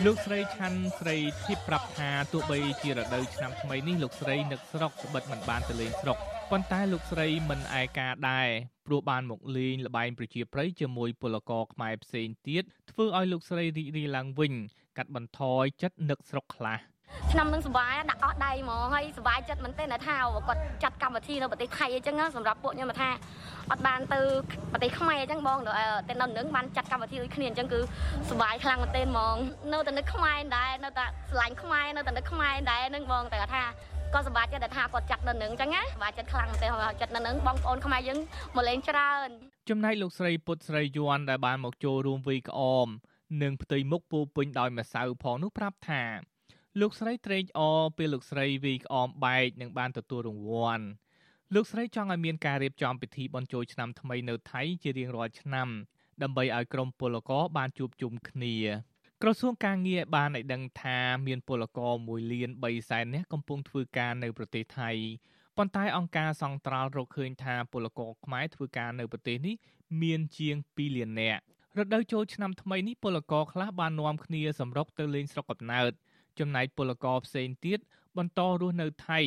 [0.07, 6.19] លោកស្រីឆាន់ស្រីធីបប្រាប់ថាទោះបីជារដូវឆ្នាំថ្មីនេះលោកស្រីនឹកស្រុកត្បិតមិនបានទៅលេងស្រុក
[6.55, 8.49] ប៉ុន្តែលោកស្រីមិនឯកាដែរ
[8.87, 14.53] ព្រោះបានមកលេងល្បែងប្រជាប្រិយជាមួយពលករខ្មែរផ្សេងទៀតធ្វើឲ្យលោកស្រីរីករាយឡើងវិញ
[14.97, 16.79] កាត់បន្ថយចិត្តនឹកស្រុកខ្លះ
[17.33, 20.17] ឆ្នាំនឹងសុបាយដាក់អស់ដៃហ្មងហើយសុបាយចិត្តមែនទេណាថា
[20.49, 23.11] គាត់ចាត់កម្មវិធីនៅប្រទេសថៃអញ្ចឹងសម្រាប់ពួកខ្ញុំថា
[23.71, 24.21] អត់បានទៅ
[24.73, 25.59] ប្រទេសខ្មែរអញ្ចឹងបង
[26.09, 27.81] តែនៅនឹងបានចាត់កម្មវិធីដូចគ្នាអញ្ចឹងគឺ
[28.31, 29.37] សុបាយខ្លាំងមែនទេហ្មង
[29.73, 33.65] នៅតែនឹកខ្មែរដែរនៅតែស្រឡាញ់ខ្មែរនៅតែនឹកខ្មែរដែរនឹងបងតែថា
[34.15, 36.69] ក៏សម្បត្តិចិត្តថាគាត់ចាត់នៅនឹងអញ្ចឹងណាសម្បត្តិចិត្តខ្លាំងមែនទេ
[37.01, 38.19] ចិត្តនៅនឹងបងប្អូនខ្មែរយើង
[38.57, 39.29] មកលេងច្រើន
[39.69, 42.87] ចំណែកលោកស្រីពុតស្រីយ័នដែលបានមកចូលរួមវីក្អម
[43.43, 46.03] និងផ្ទៃមុខពោពេញដោយម្សៅផងនោះប្រាប់ថា
[46.81, 50.85] លោកស្រីត្រេកអរពេលលោកស្រីវីក្អមបែកនិងបានទទួលរង្វាន់
[51.55, 55.69] លោកស្រីចង់ឲ្យមានការរៀបចំពិធីបុណ្យចូលឆ្នាំថ្មីនៅថៃជារៀងរាល់ឆ្នាំ
[56.23, 58.55] ដើម្បីឲ្យក្រុមពលករបានជួបជុំគ្នា
[59.25, 64.91] ក្រសួងការងារបានឲ្យដឹងថាមានពលករ1លាន3សែននាក់កំពុងធ្វើការនៅប្រទេសថៃ
[65.57, 69.55] ប៉ុន្តែអង្គការសង្ត្រាល់រកឃើញថាពលករខ្មែរធ្វើការនៅប្រទេសនេះ
[70.03, 71.41] មានជាង2លាននាក់
[71.79, 75.93] រដូវចូលឆ្នាំថ្មីនេះពលករខ្លះបាននាំគ្នាសម្រុកទៅលេងស្រុកកំណើត
[76.39, 77.79] ចំណែកពលករផ្សេងទៀត
[78.19, 79.21] បន្តរស់នៅថៃ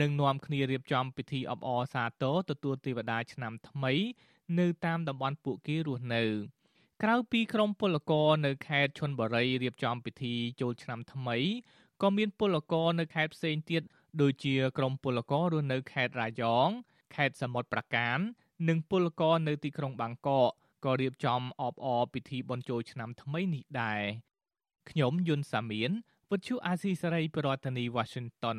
[0.00, 3.92] និងនាំគ្នារៀបចំពិធីអបអរសាទរទទួលទេវតាឆ្នាំថ្មី
[4.58, 6.24] នៅតាមតំបន់ពួកគេរស់នៅ
[7.04, 11.36] ក្រៅពីក្រុមពលករនៅខេត្តឈុនបុរីរៀបចំពិធីចូលឆ្នាំថ្មី
[12.02, 13.82] ក៏មានពលករនៅខេត្តផ្សេងទៀត
[14.20, 16.68] ដូចជាក្រុមពលកររស់នៅខេត្តរាយង
[17.14, 18.18] ខេត្តសមុទ្រប្រាកាន
[18.68, 20.50] និងពលករនៅទីក្រុងបាងកក
[20.84, 24.02] ក៏រៀបចំអបអរពិធីបុណ្យចូលឆ្នាំថ្មីនេះដែរ
[24.90, 25.90] ខ្ញុំយុនសាមៀន
[26.30, 28.58] វិទ្យុអាស៊ីសេរីប្រធានាធិបតី Washington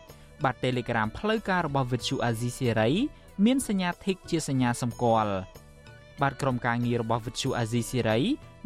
[0.43, 2.93] បាទ Telegram ផ្លូវការរបស់ Virtual Azizi Serai
[3.45, 5.33] មានសញ្ញា Tick ជាសញ្ញាសម្គាល់
[6.21, 8.23] បាទក្រុមការងាររបស់ Virtual Azizi Serai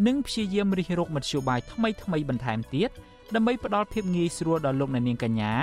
[0.07, 2.91] នឹងព្យាយាមរិះរកមធ្យោបាយថ្មីៗបន្ថែមទៀត
[3.35, 5.53] ដើម្បីផ្ដល់ភាពងាយស្រួលដល់លោកអ្នកនាងកញ្ញា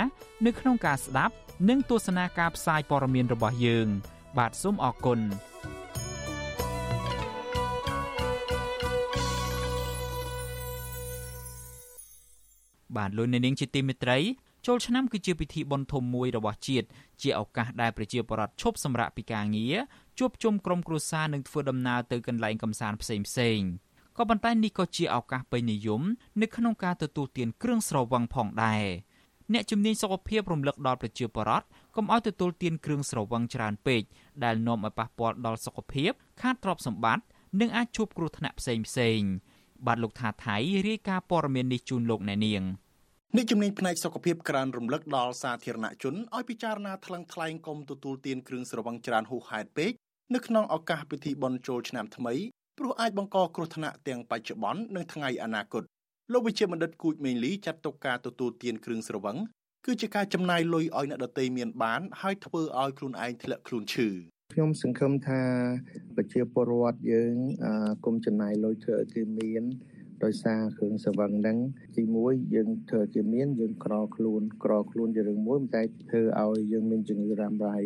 [0.46, 1.34] នៅក្នុងការស្ដាប់
[1.68, 3.86] និងទស្សនាការផ្សាយព័ត៌មានរបស់យើង
[4.38, 5.20] បាទសូមអរគុណ
[12.96, 14.18] បាទលោកអ្នកនាងជាទីមេត្រី
[14.66, 16.86] ចូលឆ្នាំគឺជាពិធីបុណ្យធំមួយរបស់ជាតិ
[17.22, 19.76] ជាឱកាសដែលប្រជាពលរដ្ឋឈប់សម្រាកពីការងារ
[20.18, 23.60] ជួបជុំក្រុមគ្រួសារនិងធ្វើដំណើរទៅកន្លែងកម្សាន្តផ្សេងផ្សេង
[24.16, 26.02] ក៏ប៉ុន្តែនេះក៏ជាឱកាសពេញនិយម
[26.42, 28.84] នៅក្នុងការទទួលទានគ្រឿងស្រវឹងផងដែរ
[29.52, 34.02] អ្នកជំនាញសុខភាពរំលឹកដល់ប្រជាពលរដ្ឋកុំឲ្យទទួលទានគ្រឿងស្រវឹងច្រើនពេក
[34.44, 37.24] ដែលនាំឲ្យប៉ះពាល់ដល់សុខភាពខាតទ្រព្យសម្បត្តិ
[37.60, 39.20] និងអាចជួបគ្រោះថ្នាក់ផ្សេងផ្សេង
[39.86, 40.56] បាទលោកថាថៃ
[40.88, 42.62] រាយការណ៍ព័ត៌មាននេះជូនលោកអ្នកនាង
[43.36, 49.92] អ្នកជំនាញផ្នែកសុខភាពក្រានរំលឹកដល់សាធារណជនឲ្យពិចារណាថ្លឹងថ្លែងកុំទទួលទានគ្រឿងស្រវឹងច្រើនហួសហេតុពេក
[50.34, 52.34] នៅក្នុងឱកាសពិធីបុណ្យចូលឆ្នាំថ្មី
[52.78, 55.82] ព្រោះអាចបង្កគ្រោះថ្នាក់ទាំងបច្ចុប្បន្ននិងថ្ងៃអនាគត
[56.32, 59.36] លោកវិជ្ជបណ្ឌិតគូចមេងលីចាត់ទុកការទទួលទានគ្រឿងស្រវឹង
[59.86, 64.08] គឺជាការចំណាយលុយឲ្យអ្នកដទៃមានបានហើយធ្វើឲ្យខ្លួនឯងធ្លាក់ខ្លួនឈឺ
[64.52, 65.42] ខ្ញុំសង្ឃឹមថា
[66.16, 67.34] ប្រជាពលរដ្ឋយើង
[68.04, 69.64] គុំចំណាយលុយធ្វើឲ្យគេមាន
[70.24, 71.58] ដោយសារគ្រឿងសង្វឹងហ្នឹង
[71.96, 77.78] ទី1យើងធ្វើជាមានយើងក្រខ្លួនក្រខ្លួនជារឿងមួយតែធ្វើឲ្យយើងមានជំងឺរ៉ាំរ៉ៃ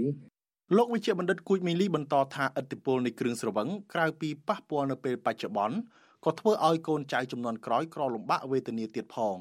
[0.77, 5.77] លោកវិជ្ជបណ្ឌិតគួចមីលីបន្តថាឥទ្ធិពលនៃគ្រឿងស្រវឹងក្រៅពីប៉ះពាល់នៅពេលបច្ចុប្បន្ន
[6.25, 9.37] ក៏ធ្វើឲ្យកូនចៅចំនួនក្រោយក្រលំបាកវេទនាទៀតផង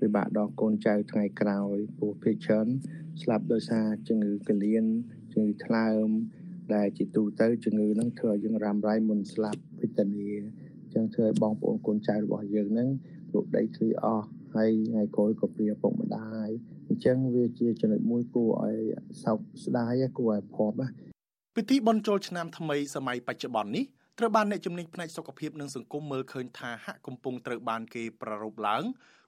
[0.00, 2.68] ពិបាកដល់កូនចៅថ្ងៃក្រោយពោះភេជច្រើន
[3.22, 4.84] ស្លាប់ដោយសារជំងឺកលៀន
[5.32, 6.08] ជំងឺថ្លើម
[6.74, 10.28] ដែលជាទូទៅជំងឺហ្នឹងធ្វើឲ្យយើងរ៉ាំរ៉ៃមុនស្លាប់វេទនា
[10.96, 12.88] ចឹងធ្វើឲ្យបងប្អូនកូនចៅរបស់យើងហ្នឹង
[13.32, 16.48] លោកដីឃ្លីអស់ហើយថ្ងៃក្រោយក៏ព្រាពុកម្ដាយ
[16.88, 18.76] អញ្ចឹងវាជាចំណុចមួយគួរឲ្យ
[19.24, 20.88] សោកស្ដាយគួរឲ្យភ័ព្វ
[21.56, 23.84] ពិធីបុណ្យចូលឆ្នាំថ្មីសម័យបច្ចុប្បន្ននេះ
[24.18, 28.84] ត្រូវបានអ្នកជំនាញផ្នែកសុខភាពនិងសង្គមមើលឃើញថាហាក់កំពុងត្រូវបានគេប្រារព្ធឡើង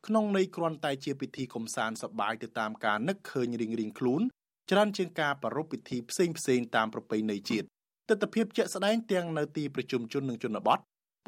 [0.06, 4.22] ក្នុងន័យគ្រាន់តែជាពិធីកំសាន្តសប្បាយទៅតាមការនឹកឃើញរៀងៗខ្លួន
[4.70, 7.66] ច្រើនជាងការប្រារព្ធពិធីផ្សេងផ្សេងតាមប្រពៃណីជាតិ
[8.08, 10.78] ទស្សនវិជ្ជាជាក់ស្ដែងទាំងនៅទីប្រជុំជននិងជនបទ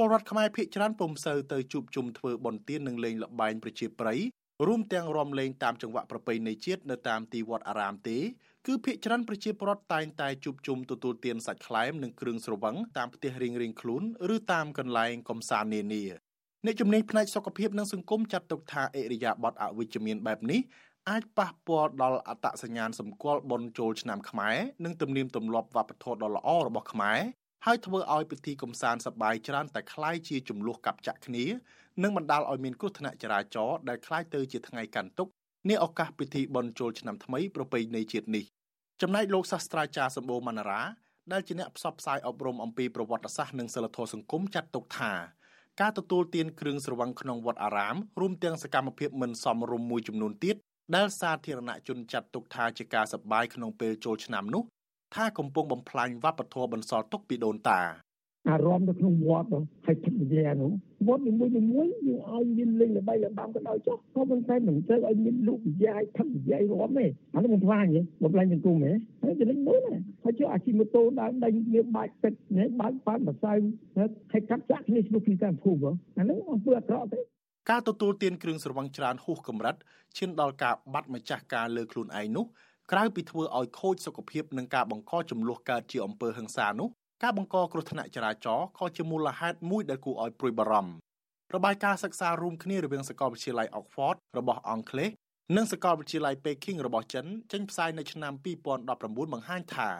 [0.02, 4.18] ពលរដ្ឋខ្មែរភាគច្រើនពុំសូវទៅជួបជុំធ្វើបុណ្យទាននិងលេងល្បែងប្រជាប្រិយ
[4.66, 8.18] រួមទាំងរំលេងតាមចង្វាក់ប្រពៃណីជាតិនៅតាមទីវត្តអារាមទេ
[8.66, 14.02] គឺភាគច្រើនប្រជាពលរដ្ឋតែងតែជួបជុំទទួលទានសាច់ខ្លែមនិងគ្រឿងស្រវឹងតាមផ្ទះរៀងៗខ្លួន
[14.34, 16.02] ឬតាមកន្លែងកំសាន្តនានា
[16.64, 20.60] អ្នកជំនាញផ្នែកសុខភាពនិងសង្គមចាត់ទុកថាអិរិយាបថអវិជ្ជមានបែបនេះ
[21.10, 27.20] អាចប៉ះពាល់ដល់អត្តសញ្ញាណសម្គាល់បុណ្យចូលឆ្នាំខ្មែរនិងទំនៀមទម្លាប់វប្បធម៌ដ៏ល្អរបស់ខ្មែរ
[27.65, 31.45] ហើយធ្វើឲ្យពិធីកំសាន្តសប្បាយច្រើនតែคล้ายជាចំនួនកាប់ចាក់គ្នា
[32.03, 35.31] និងបណ្ដាលឲ្យមានគ្រោះថ្នាក់ចរាចរណ៍ដែលคล้ายទៅជាថ្ងៃកាន់ទុក្ខ
[35.69, 38.45] នាឱកាសពិធីបុណ្យចូលឆ្នាំថ្មីប្រពៃណីជាតិនេះ
[39.01, 40.81] ចំណែកលោកសាស្ត្រាចារ្យសម្បូរមណ្ណារា
[41.31, 45.13] ដែលជាអ្នកផ្សព្វផ្សាយអប់រំអំពីប្រវត្តិសាស្ត្រនិងសិលធម៌សង្គមចាត់ទុកថា
[45.81, 50.55] ការទទួលទានគ្រឿងស្រវឹងក្នុងវត្តអារាមរួមទាំងសកម្មភាពមិនសមរម្យមួយចំនួនទៀត
[50.95, 54.63] ដែលសាធារណជនចាត់ទុកថាជាការសប្បាយក្នុងពេលចូលឆ្នាំនោះ
[55.14, 57.80] ថាកំពុងបំផ្លាញវប្បធម៌បន្សល់ទុកពីដូនតា
[58.48, 59.48] អារម្មណ៍នៅក្នុងវត្ត
[59.86, 60.70] ហើយទឹកវិញ្ញានោះ
[61.06, 67.84] វត្តនីមួយៗយើងឲ្យមានលេងល្បីល្បាំក៏ដោយចុះក៏មិនតែមិនត្រូវឲ្យមានលោកវិញ្ញាទឹកវិញ្ញារំទេអានោះបំផ្លាញ
[68.22, 68.92] បំផ្លាញសង្គមហ៎
[69.22, 69.94] ហើយទៅលេងនោះណា
[70.24, 73.52] ហើយចុះអាជីម៉ូតូដើរដេញវាបាច់ទឹកនេះបើកប៉ានបសៅ
[73.96, 77.20] ហើយកាត់ចាក់គ្នាឈ្លោះគ្នាតាមភូមិអានោះអំពើអាក្រក់ទេ
[77.70, 79.76] ការទទួលទានគ្រឿងស្រវឹងច្រើនហួសកម្រិត
[80.16, 82.46] ឈានដល់ការបាត់ម្ចាស់ការលើខ្លួនឯងនោះ
[82.92, 86.88] ក្រៅពីធ្វើឲ្យខូចសុខភាពនិងការបង្កចំនួនកើតជាអំពើហិង្សានោះ
[87.22, 95.10] ការបង្កគ្រោះថ្នាក់ចរាចរណ៍ក៏ជាមូលហេតុមួយដែលគួរឲ្យព្រួយបារម្ភរបាយការណ៍សិក្សារួមគ្នារវាងសាកលវិទ្យាល័យ Oxford របស់អង់គ្លេស
[95.56, 98.32] និងសាកលវិទ្យាល័យ Peking របស់ចិនចេញផ្សាយនៅឆ្នាំ
[98.82, 99.90] 2019បង្ហាញថា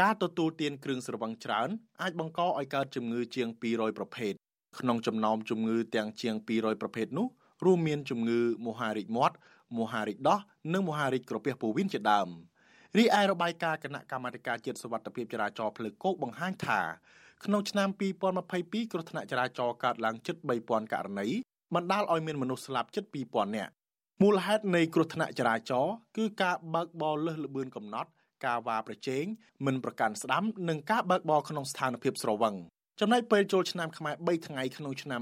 [0.00, 1.68] ការទទួលទានគ្រឿងស្រវឹងច្រើន
[2.02, 4.32] អាចបង្កឲ្យកើតជំងឺជាង200ប្រភេទ
[4.78, 7.26] ក្នុងចំណោមជំងឺទាំងជាង200ប្រភេទនោះ
[7.64, 9.36] រួមមានជំងឺមហារីកមាត់
[9.78, 10.40] មហារីកដោះ
[10.72, 12.28] និងមហារីកក្រពះពោះវៀនជាដើម
[12.98, 16.80] រីឯរបាយការណ៍គណៈកម្មាធិការជាតិសុវត្ថិភាពចរាចរណ៍ផ្លូវគោកបង្ហាញថា
[17.44, 17.88] ក្នុងឆ្នាំ
[18.40, 21.26] 2022គ្រោះថ្នាក់ចរាចរណ៍កើតឡើងជិត3000ករណី
[21.74, 23.72] បណ្ដាលឲ្យមានមនុស្សស្លាប់ជិត2000នាក់
[24.22, 28.10] មូលហេតុនៃគ្រោះថ្នាក់ចរាចរណ៍គឺការបើកបរលើសល្បឿនកំណត់
[28.46, 29.24] ការវ៉ាប្រជែង
[29.66, 32.54] មិនប្រកាន់ស្ដាំនិងការបើកបរក្នុងស្ថានភាពស្រវឹង
[33.00, 35.20] ចំណែកពេលចូលឆ្នាំខ្មែរ3ថ្ងៃក្នុងឆ្នាំ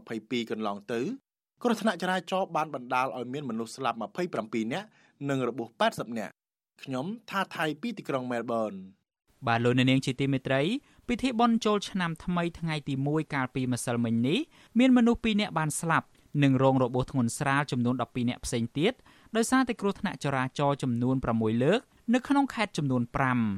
[0.00, 1.00] 2022កន្លងទៅ
[1.62, 3.98] គ្រោះថ្នាក់ចរាចរណ៍បានបណ្ដាលឲ្យមានមនុស្សស្លាប់
[4.36, 4.86] 27នាក់
[5.28, 6.32] និងរបួស80នាក់
[6.82, 8.72] ខ្ញុំថាថៃពីទីក្រុងមែលប៊ន
[9.46, 10.62] បាទលោកនាងជាទីមេត្រី
[11.08, 14.38] ពិធីបុណ្យចូលឆ្នាំថ្មីថ្ងៃទី1កាលពីម្សិលមិញនេះ
[14.78, 16.06] មានមនុស្ស2នាក់បានស្លាប់
[16.42, 18.92] និងរងរបួសធ្ងន់ស្រាលចំនួន12នាក់ផ្សេងទៀត
[19.36, 21.80] ដោយសារតែគ្រោះថ្នាក់ចរាចរណ៍ចំនួន6លើក
[22.14, 23.02] នៅក្នុងខេត្តចំនួន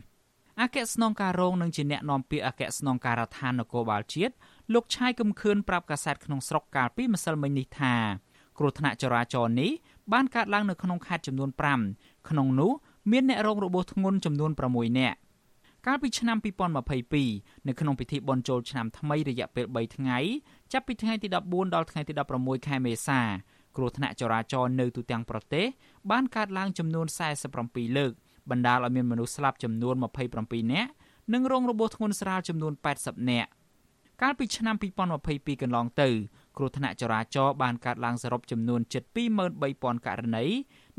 [0.03, 4.35] 5អគ្គស្នងការរងនឹងជាអ្នកនាំពាក្យអគ្គស្នងការដ្ឋាននគរបាលជាតិ
[4.75, 7.95] លោកឆាយកំខឿនប្រាប់កាសែតក្នុងស្រុកកាលពីម្សិលមិញនេះថា
[8.59, 9.71] គ្រោះថ្នាក់ចរាចរណ៍នេះ
[10.13, 11.51] បានកើតឡើងនៅក្នុងខេត្តចំនួន
[11.89, 12.73] 5ក្នុងនោះ
[13.13, 15.19] មានអ្នករងរបួសធ្ងន់ចំនួន6នាក់
[15.87, 16.37] កាលពីឆ្នាំ
[17.03, 20.19] 2022នៅក្នុងពិធីបុណ្យចូលឆ្នាំថ្មីរយៈពេល3ថ្ងៃ
[20.73, 23.21] ចាប់ពីថ្ងៃទី14ដល់ថ្ងៃទី16ខែមេសា
[23.77, 25.67] គ្រោះថ្នាក់ចរាចរណ៍នៅទូទាំងប្រទេស
[26.11, 27.07] បានកើតឡើងចំនួន
[27.51, 28.13] 47លើក
[28.51, 29.95] បណ្ដាលឲ្យមានមនុស្សស្លាប់ចំនួន
[30.35, 30.91] 27នាក់
[31.33, 32.73] និងរងរបួសធ្ងន់ស្រាលចំនួន
[33.03, 33.51] 80នាក់
[34.23, 34.77] កាលពីឆ្នាំ
[35.19, 36.09] 2022កន្លងទៅ
[36.57, 39.03] គ្រោះថ្នាក់ចរាចរណ៍បានកើតឡើងសរុបចំនួនជិត
[39.55, 40.45] 23000ករណី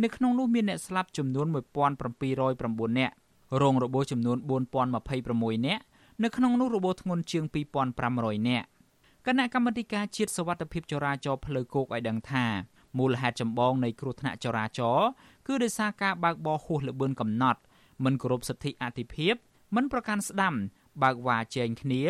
[0.04, 3.14] នៅក្នុងនោះមានអ្នកស្លាប់ចំនួន1709នាក់
[3.62, 4.38] រងរបួសចំនួន
[5.02, 5.84] 4026នាក់
[6.24, 7.44] នៅក្នុងនោះរបួសធ្ងន់ជាង
[7.96, 8.66] 2500នាក់
[9.28, 12.46] គណៈកម្មាធិការជាតិសវត្ថិភាពចរាចរណ៍ផ្លូវគោកឲ្យដឹងថា
[12.98, 15.08] មូលហេតុចម្បងនៃគ្រោះថ្នាក់ចរាចរណ៍
[15.48, 17.60] គឺដោយសារការបើកបរហួសល្បឿនកំណត់
[18.04, 19.36] មិនគោរពសិទ្ធិអតិភិប
[19.76, 20.56] មិនប្រកាន់ស្ដាំ
[21.04, 22.04] បើកវ៉ាចែងគ្នា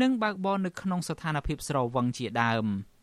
[0.00, 2.66] និងបើកបរនៅក្នុងស្ថានភាពស្រវឹងជាដើម។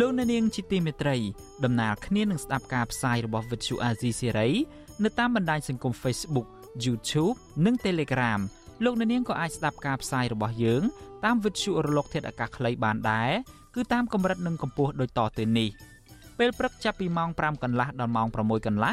[0.00, 1.16] លោកអ្នកនាងជាទីមេត្រី
[1.64, 4.52] ដំណើរគ្នានឹងស្ដាប់ការផ្សាយរបស់ Vuthu Azizi Serai
[5.04, 6.46] នៅតាមបណ្ដាញសង្គម Facebook
[6.84, 7.36] YouTube
[7.66, 8.40] និង Telegram
[8.84, 10.82] លោកអ្នកនាងក៏អាចស្ដាប់ការផ្សាយរបស់យើង
[11.24, 13.30] តាម Vuthu រលក ធាតុអាកាសខ្លីបានដែរ
[13.74, 15.68] គឺតាមកម្រិតនិងកម្ពស់ដូចតទៅនេះ
[16.38, 18.92] ពេលព្រឹកចាប់ពីម៉ោង5កន្លះដល់ម៉ោង6កន្លះ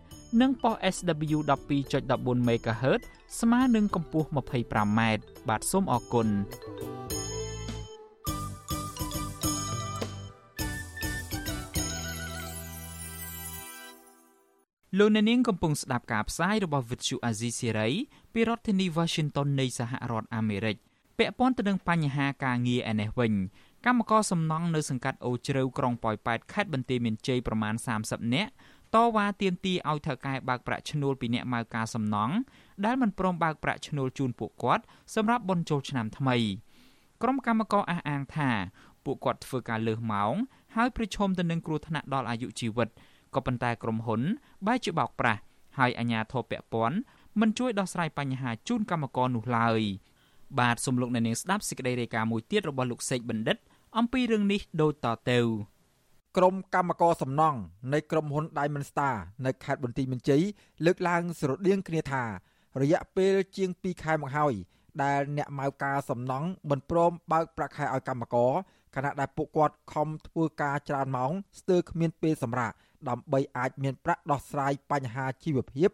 [0.39, 1.37] និងប៉ុស SW
[1.89, 3.01] 12.14 MHz
[3.39, 4.99] ស្មើនឹងកម្ពស់ 25m
[5.49, 6.27] បាទសូមអរគុណ
[14.97, 17.93] លោកអ្នកនាងកំពុងស្ដាប់ការផ្សាយរបស់ Vuthu Azizi Serai
[18.33, 20.75] ពីរដ្ឋធានី Washington នៃសហរដ្ឋអាមេរិក
[21.17, 23.33] ពាក់ព័ន្ធទៅនឹងបញ្ហាការងារឯនេះវិញ
[23.85, 28.51] កម្មករសំណង់នៅសង្កាត់អូជ្រៅក្រុងប៉ោយប៉ែតខេត្តបន្ទាយមានជ័យប្រមាណ30នាក់
[28.95, 32.33] តវ៉ាទាមទារឲ្យថៅកែបើកប្រាក់ឈ្នួលពីអ្នកម៉ៅការសំណង់
[32.85, 34.83] ដែលមិនព្រមបើកប្រាក់ឈ្នួលជូនពួកគាត់
[35.15, 36.37] សម្រាប់បុណ្យចូលឆ្នាំថ្មី
[37.21, 38.49] ក្រុមកម្មករអះអាងថា
[39.05, 40.33] ពួកគាត់ធ្វើការលើសម៉ោង
[40.75, 42.89] ហើយប្រឈមទៅនឹងគ្រោះថ្នាក់ដល់អាយុជីវិត
[43.35, 44.21] ក៏ប៉ុន្តែក្រុមហ៊ុន
[44.67, 45.39] បែរជាបោកប្រាស់
[45.79, 46.97] ហើយអាជ្ញាធរពាក់ព័ន្ធ
[47.39, 49.81] មិនជួយដោះស្រាយបញ្ហាជូនកម្មករនោះឡើយ
[50.59, 53.57] បាទសំលោកអ្នកនាងស្ដាប់សេចក្តីរាយការណ៍មួយទៀតរបស់លោកសេកបណ្ឌិត
[53.97, 55.39] អំពីរឿងនេះដូចតទៅ
[56.37, 57.59] ក្រុមកម្មករសំណង់
[57.93, 59.15] នៃក្រុមហ៊ុន Diamond Star
[59.45, 60.43] នៅខេត្តបន្ទាយមានជ័យ
[60.85, 62.23] លើកឡើងស្រដៀងគ្នាថា
[62.81, 64.53] រយៈពេលជាង2ខែមកហើយ
[65.03, 68.51] ដែលអ្នកម៉ៅការសំណង់មិនព្រមបើកប្រាក់ខែឲ្យកម្មករ
[68.95, 72.71] ខណៈដែលពួកគាត់ខំធ្វើការច្រើនម៉ោងស្ទើរគ្មានពេលសម្រាក
[73.09, 75.89] ដើម្បីអាចមានប្រាក់ដោះស្រាយបញ្ហាជីវភាព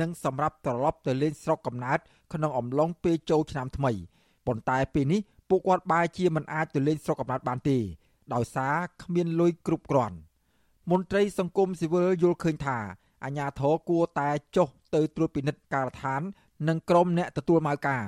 [0.00, 1.98] និងសម្រាប់ត្រឡប់ទៅលេងស្រុកកំណើត
[2.32, 3.92] ក្នុងអំឡុងពេលចូលឆ្នាំថ្មី
[4.46, 7.78] ប៉ុន្តែពេលនេះពួកគាត់បែរជាមិនអាចទៅលេងស្រុកកំណើតបានទេ
[8.34, 10.16] ដោយសារគ្មានលុយគ្រប់គ្រាន់
[10.90, 12.78] មន្ត្រីសង្គមស៊ីវិលយល់ឃើញថា
[13.24, 16.22] អាញាធរគួរតែចុះទៅត្រួតពិនិត្យការដ្ឋាន
[16.68, 18.04] និងក្រុមអ្នកទទួលម៉ៅការ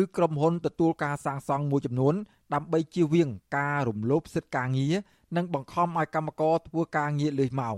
[0.00, 2.14] ឬក្រុមហ៊ុនទទួលការសាងសង់មួយចំនួន
[2.54, 4.94] ដើម្បីជៀសវាងការរំលោភសិទ្ធិការងារ
[5.36, 7.76] និងបង្ខំឲ្យកម្មករធ្វើការងារលើសម៉ោង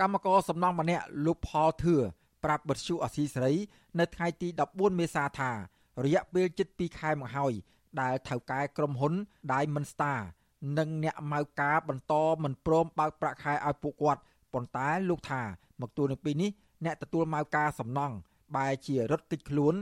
[0.00, 1.96] កម្មករសំណង់ម្នាក់លោកផលធឿ
[2.44, 3.54] ប្រាប់បទសុអសីសេរី
[3.98, 5.50] នៅថ្ងៃទី14មេសាថា
[6.04, 7.52] រយៈពេលជិត2ខែមកហើយ
[8.00, 9.14] ដែលថៅកែក្រុមហ៊ុន
[9.50, 10.20] Diamond Star
[10.78, 14.20] និងអ្នកម៉ៅការបន្តមិនព្រមបើកប្រាក់ខែឲ្យពួកគាត់
[14.52, 15.42] ប៉ុន្តែលោកថា
[15.80, 16.50] មកទួលនៅពេលនេះ
[16.84, 18.14] អ្នកទទួលម៉ៅការសំណង់
[18.56, 19.74] បែរជារត់គេចខ្លួន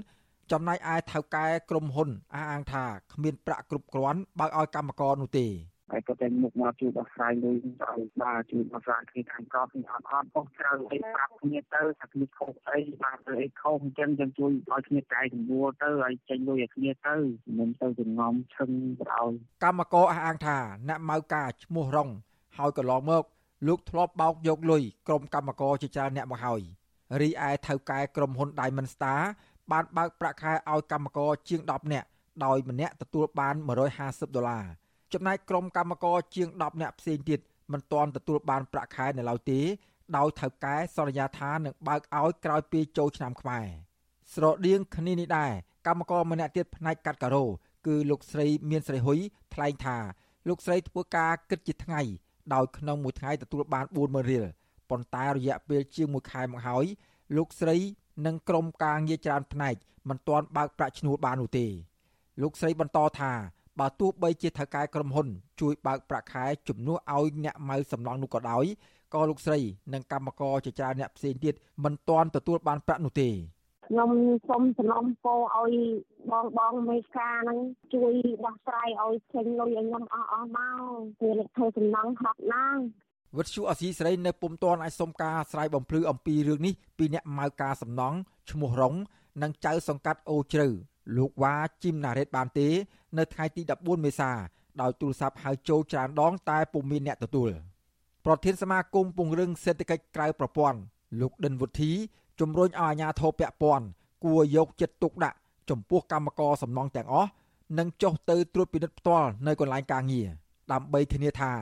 [0.52, 5.46] ចំណែកឯថៅកែក្រុមហ៊ុនអះអាងថាគ្មានប្រាក់គ្រប់គ្រាន់បើកឲ្យកម្មករនោះទេ
[5.92, 17.16] ហើយក៏តែមុខមកជួយដោះស្រាយលុយឲ្យបាទជួយដោះស្រាយគ្នាខាងក្រោមនេះអត់អត់បោះច្រើនអីប្រាប់គ្នាទៅថាគ្នាខុសអីបាទទៅអីខុសអញ្ចឹងយើងជួយឲ្យគ្នាកែតម្រួលទៅហើយចេញលុយឲ្យគ្នាទៅ
[17.58, 18.70] មិនទៅចងំឈឹង
[19.00, 19.32] ឲ្យ
[19.64, 22.10] កម្មករអះអាងថាអ្នកម៉ៅការឈ្មោះរង
[22.58, 23.24] ហើយកន្លងមក
[23.66, 26.62] លោកធ្លាប់បោកយកលុយក្រុមកម្មករជាច្រើនអ្នកមកហើយ
[27.20, 29.20] រីឯថៅកែក្រុមហ៊ុន Diamond Star
[29.72, 32.06] បានបើកប្រាក់ខែឲ្យកម្មករជាង10នាក់
[32.44, 33.54] ដោយម្នាក់ទទួលបាន
[33.96, 34.64] 150ដុល្លារ
[35.12, 37.40] ចំណែកក្រុមកម្មករជាង10នាក់ផ្សេងទៀត
[37.72, 39.60] មិនទាន់ទទួលបានប្រាក់ខែនៅឡើយទេ
[40.16, 43.66] ដោយថៅកែសន្យាថានឹងបើកឲ្យក្រោយពេលចូលឆ្នាំខ្មែរ
[44.34, 45.52] ស្រដៀងគ្នានេះដែរ
[45.86, 47.44] កម្មករម្នាក់ទៀតផ្នែកកាត់ការ៉ូ
[47.86, 49.18] គឺលោកស្រីមានស្រីហ៊ុយ
[49.54, 49.98] ថ្លែងថា
[50.48, 52.00] លោកស្រីធ្វើការគិតជាថ្ងៃ
[52.54, 54.44] ដោយក្នុងមួយថ្ងៃទទួលបាន40000រៀល
[54.90, 56.84] ប៉ុន្តែរយៈពេលជាង1ខែមកហើយ
[57.36, 57.76] លោកស្រី
[58.26, 59.74] និងក្រុមការងារច្រើនផ្នែក
[60.08, 61.66] មិនទាន់បើកប្រាក់ឈ្នួលបាននោះទេ
[62.42, 63.32] លោកស្រីបន្តថា
[63.80, 65.28] បើទោះបីជាថៅកែក្រុមហ៊ុន
[65.60, 68.64] ជួយបើកប្រាក់ខែជំនួសឲ្យអ្នកម៉ៅសំឡងនោះក៏ដោយ
[69.14, 69.58] ក៏លោកស្រី
[69.92, 73.30] និងកម្មករជាច្រើនអ្នកផ្សេងទៀតមិនទាន់ទទួលបានប្រាក់នោះទេ
[73.86, 74.10] ខ្ញុំ
[74.48, 75.74] សូមសំណូមពរឲ្យ
[76.30, 77.58] បងបងមេការហ្នឹង
[77.94, 78.12] ជួយ
[78.44, 82.82] ដោះស្រាយឲ្យចេញលុយឲ្យខ្ញុំអស់អស់មកវាលើកធ្វើសំណងហត់ណាស់
[83.38, 88.14] វិទ្យុអសីសេរីនៅពុំទាន់អាចសុំការស្រាយបំភ្លឺអំពីរឿងនេះពីអ្នកម៉ៅការសំណង
[88.50, 88.94] ឈ្មោះរុង
[89.42, 90.68] និងចៅសង្កាត់អូជ្រៅ
[91.16, 92.68] លោកវ៉ាជីមណារ៉េតបានទេ
[93.18, 94.30] នៅថ្ងៃទី14មេសា
[94.80, 97.50] ដោយទូរស័ព្ទហៅចូលច្រើនដង តែពុំមានអ្នកទទួល
[98.24, 100.78] ប្រធានសមាគមពង្រឹងសេដ្ឋកិច្ចក្រៅប្រព័ន្ធ
[101.20, 101.92] លោកដិនវុធី
[102.40, 103.86] ជំរុញឲ្យអាជ្ញាធរពាក់ព័ន្ធ
[104.24, 105.36] គួរយកចិត្តទុកដាក់
[105.70, 107.30] ចំពោះកម្មករសំណងទាំងអស់
[107.78, 110.28] និងចុះទៅត្រួតពិនិត្យផ្ទាល់នៅកន្លែងការងារ
[110.72, 111.52] ដើម្បីធានាថា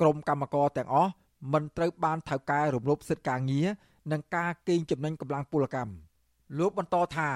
[0.00, 1.10] ក្រុមកម្មករទាំងអស់
[1.52, 3.66] មិនត្រូវបានថៅកែរំលោភសិទ្ធិការងារ
[4.12, 5.94] និងការកេងចំណេញកម្លាំងពលកម្ម
[6.58, 7.28] លោកបន្តថា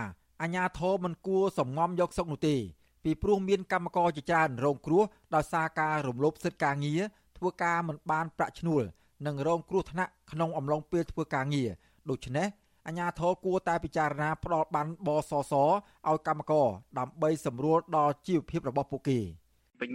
[0.42, 2.56] អាញាធរមិនគួរសំងំយកសុកនោះទេ
[3.04, 5.02] ពីព្រោះមានកម្មករជាច្រើនរងគ្រោះ
[5.34, 7.00] ដោយសារការរំលោភសិទ្ធិការងារ
[7.36, 8.82] ធ្វើការមិនបានប្រាក់ឈ្នួល
[9.26, 11.70] និងរងគ្រោះថ្នាក់ក្នុងអំឡុងពេលធ្វើការងារ
[12.10, 12.46] ដូច្នេះ
[12.86, 16.68] អាជ្ញាធរគួរតែពិចារណាផ្ដល់បានបសសឲ្យកម្មករ
[16.98, 19.20] ដើម្បីសម្រួលដល់ជីវភាពរបស់ពួកគេ។
[19.80, 19.90] ពេញ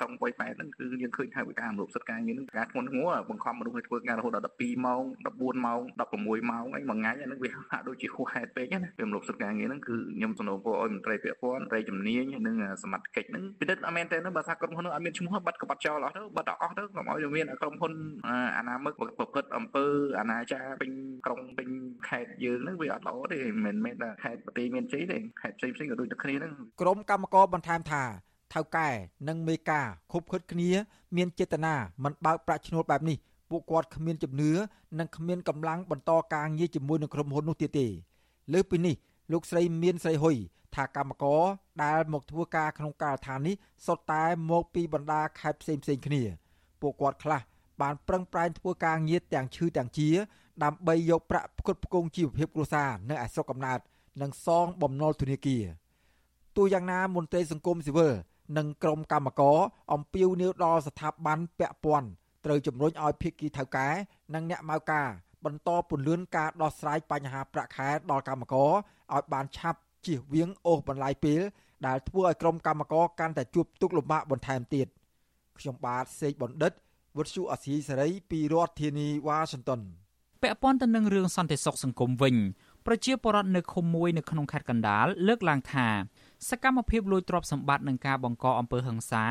[0.00, 17.92] ក្រុងបុយប៉ែតហ្នឹងគឺយើងឃើញថាវិការរំលោភសិទ្ធិការងារហ្នឹងការធ្ងន់ធ្ងរបង្ខំមនុស្សឲ្យធ្វើការរហូតដល់12ម៉ោង14ម៉ោង16ម៉ោងអីមួយថ្ងៃហ្នឹងវាហាក់ដូចជាហួសហេតុពេកណាវារំលោភសិទ្ធិការងារហ្នឹងគឺខ្ញុំសំណូមពរឲ្យមន្ត្រីពាក់ព័ន្ធមន្ត្រីជំនាញនិងសមត្ថកិច្ចហ្នឹងពិនិត្យអមែនទេបើថាក្រុមហ៊ុនហ្នឹងអត់មានឈ្មោះបាត់ក្បត់ចោលអស់ទៅបាត់អស់ទៅកុំឲ្យមានក្រុមហ៊ុន
[18.56, 19.84] អាណាមឹកប្រព្រឹត្តអំពើ
[20.18, 20.90] អាណាចារពេញ
[21.26, 21.68] ក្រុងពេញ
[22.08, 28.04] ខេត្តយើងហ្នឹងវាអត់ល្អទេមិនមែនតែខេត្តប្រទេសមានជ័យទេខេត្តផ្សេងផ្សេងក៏ដូចតែគ្នាហ្នឹងក្រុមកម្មករបន្ថែមថា
[28.54, 28.88] ថៅកែ
[29.28, 30.70] និងមេការខុបខិតគ្នា
[31.16, 33.16] មានចេតនាមិនបើកប្រាក់ឈ្នួលបែបនេះ
[33.50, 34.50] ពួកគាត់គ្មានជំនឿ
[34.98, 37.86] និងគ្មានកម្លាំងបន្តការងារជាមួយនឹងក្រុមហ៊ុននោះទៀតទេ
[38.52, 38.94] លើពីនេះ
[39.32, 40.36] លោកស្រីមានស្រីហ៊ុយ
[40.74, 41.42] ថាកម្មករ
[41.84, 43.54] ដែលមកធ្វើការក្នុងការដ្ឋាននេះ
[43.86, 46.22] សុទ្ធតែមកពីបណ្ដាខេត្តផ្សេងផ្សេងគ្នា
[46.80, 47.40] ពួកគាត់ខ្លះ
[47.80, 50.08] បានប្រឹងប្រែងធ្វើការងារទាំងឈឺទាំងជា
[50.64, 53.80] ដើម្បីយកប្រាក់ផ្គត់ផ្គង់ជីវភាពគ្រួសារនៅឯស្រុកកំណើត
[54.22, 55.64] និងសងបំណុលធនាគារ
[56.56, 58.14] ទូយ៉ាងណាមន្ត្រីសង្គមស៊ីវិល
[58.56, 59.58] និងក្រុមកម្មករ
[59.92, 62.08] អំពាវនាវដល់ស្ថាប័នពាក់ព័ន្ធ
[62.44, 63.88] ត្រូវជំរុញឲ្យភាគីថៅកែ
[64.34, 65.08] និងអ្នកម៉ៅការ
[65.44, 68.70] បន្តពន្លឿនការដោះស្រាយបញ្ហាប្រាក់ខែដល់កម្មករ
[69.14, 71.40] ឲ្យបានឆាប់ជៀសវាងអូសបន្លាយពេល
[71.86, 74.86] ដែលធ្វើឲ្យក្រុមកម្មករកាន់តែជួបទុក្ខលំបាកបន្ថែមទៀត
[75.58, 76.72] ខ្ញុំបាទសេកបណ្ឌិត
[77.16, 79.80] វុទ្ធុអាស៊ីសេរីពីរដ្ឋធានីវ៉ាស៊ីនតោន
[80.42, 82.34] ពាក់ព័ន្ធទៅនឹងរឿងសន្តិសុខសង្គមវិញ
[82.86, 85.88] ប្រជាពលរដ្ឋនៅឃុំមួយនៅក្នុងខេត្តកណ្ដាលលើកឡើងថា
[86.48, 89.24] សកម្មភាពលួចទ្រព្យសម្បត្តិនិងការបង្កអំពើហិង្សា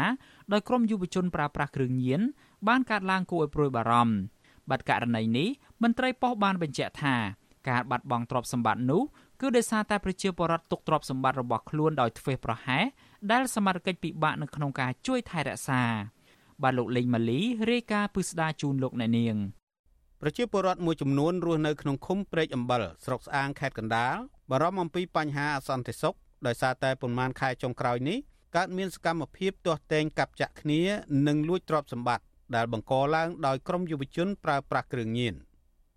[0.52, 2.22] ដោយក្រុមយុវជនប្រើប្រាស់គ្រឿងញៀន
[2.68, 4.16] បានកើតឡើងគួរឲ្យព្រួយបារម្ភ
[4.70, 5.48] បាត់ករណីនេះ
[5.84, 7.16] មន្ត្រីប៉ុស្តិ៍បានបញ្ជាក់ថា
[7.70, 9.02] ការបាត់បង់ទ្រព្យសម្បត្តិនោះ
[9.42, 12.84] គឺដោយសារតែប្រជាពលរដ្ឋទុកទ្រព្យសម្បត្តិរបស់ខ្លួនដោយធ្វេសប្រហែស
[13.32, 15.82] ដែលសមាជិកពិបាកនៅក្នុងការជួយថែរក្សា
[16.64, 17.40] បាទលោកលេងម៉ាលី
[17.72, 19.36] រាយការណ៍ពឹស្ដាជូនលោកអ្នកនាង
[20.22, 24.16] ប្រជាពលរដ្ឋមួយចំនួនរស់នៅក្នុងឃុំព្រែកអំបិលស្រុកស្អាងខេត្តកណ្ដាល
[24.52, 26.16] បារម្ភអំពីបញ្ហាអសន្តិសុខ
[26.48, 28.18] ដោយសារតែប៉ុន្មានខែចុងក្រោយនេះ
[28.56, 30.82] កើតមានសកម្មភាពទាស់ទែងកាប់ចាក់គ្នា
[31.28, 35.34] និងលួចទ្រព្យសម្បត្តិដែលបង្កឡើងដោយក្រុមយុវជនប្រើប្រាស់គ្រឿងញៀន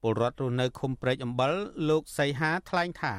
[0.03, 1.53] ពលរដ្ឋរស់នៅឃុំព្រែកអំបិល
[1.89, 3.15] លោកសីហាថ្លែងថា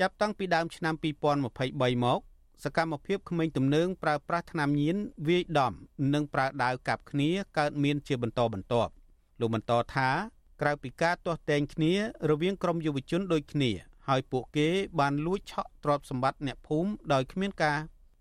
[0.00, 2.20] ចាប់តាំងពីដើមឆ្នាំ2023មក
[2.64, 4.96] សកម្មភាពក្មេងទំនើងប្រើប្រាស់ថ្នាំញៀន
[5.28, 5.72] វាយដំ
[6.14, 8.92] និងប្រើដាវកាប់គ្នាកើតមានជាបន្តបន្ទាប់
[9.40, 10.10] លោកបន្តថា
[10.60, 11.92] ក្រៅពីការទាស់ទែងគ្នា
[12.30, 13.70] រវាងក្រុមយុវជនដូចគ្នា
[14.10, 14.68] ហើយពួកគេ
[15.00, 17.78] បានលួចឆក់ទ្រព្យសម្បត្តិអ្នកភូមិដោយគ្មានការ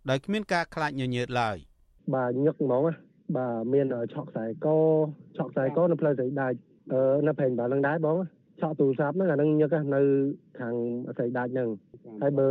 [0.10, 1.58] ដោយគ្មានការខ្លាចញញើតឡើយ
[2.16, 2.84] បាទញឹកហ្មង
[3.38, 4.68] បាទមានឆក់ខ្សែក
[5.38, 6.58] ឆក់ខ្សែកនៅផ្លូវស្រីដាច់
[6.94, 8.18] អឺនៅព្រែងបាទនឹងដែរបង
[8.62, 10.02] ឆក់ទូរស័ព្ទហ្នឹងអានឹងញឹកនៅ
[10.60, 10.76] ខាង
[11.18, 11.70] ស្រីដាច់ហ្នឹង
[12.22, 12.50] ហើយបើ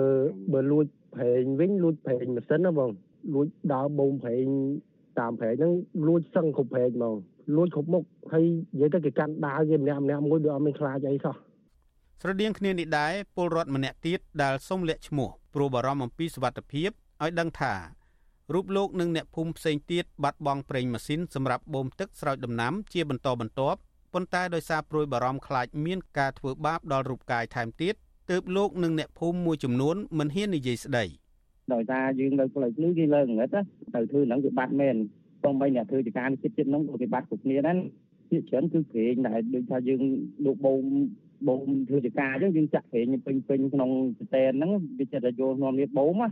[0.52, 2.90] បើលួចប្រេងវិញលួចប្រេងម៉ាស៊ីនណាបង
[3.34, 4.46] លួចដើរបូមប្រេង
[5.20, 5.72] តាមប្រេងហ្នឹង
[6.08, 7.14] លួចសឹងគ្រប់ប្រេងហ្មង
[7.56, 11.36] លួចគ្រប់មុខហើយនិយាយទៅគេកាន់ដាវគេម្នាក់ម្នាក់មួយវាអត់មានខ្លាចអីសោះ
[12.22, 16.90] ស្រដៀងគ្នានេះដែរពលរដ្ឋម្នាក់ទៀតដែលសុំលាក់ឈ្មោះព្រោះបារម្ភអំពីសុវត្ថិភាព
[17.22, 17.74] ឲ្យដឹងថា
[18.54, 23.78] រូបលោកនិងអ្នកភូមិផ្សេងទៀតបាត់បង់ប្រេងម៉ាស៊ីនសម្រាប់បូមទឹកស្រោចដំណាំជាបន្តបន្ទាប់
[24.14, 27.94] ប៉ុន្តែដោយសារព្រួយបារម្ភខ្លាចមានការធ្វើបាបដល់រូបកាយថែមទៀត
[28.30, 31.04] ទើបលោកនិងអ្នកភូមិមួយចំនួនមិនហ៊ាននិយាយស្ដី
[31.72, 33.48] ដោយសារយើងនៅផ្លូវភ្លឺគេលើងងឹត
[33.94, 34.96] ទៅធ្វើហ្នឹងវាបាត់មែន
[35.42, 37.76] សូម្បីអ្នកធ្វើចការចិត្តចិត្តហ្នឹងក៏គេបាត់គ្រប់គ្នាដែរ
[38.30, 40.02] ជាច្រើនគឺក្រែងដែលដូចថាយើង
[40.44, 40.84] លោកបូម
[41.46, 46.28] បូមធ្វើចការអញ្ចឹងយើងចាក់ក្រែងពេញពេញក្នុងស្តែនហ្នឹងវាចិត្តតែយកនាំនេះបូមណា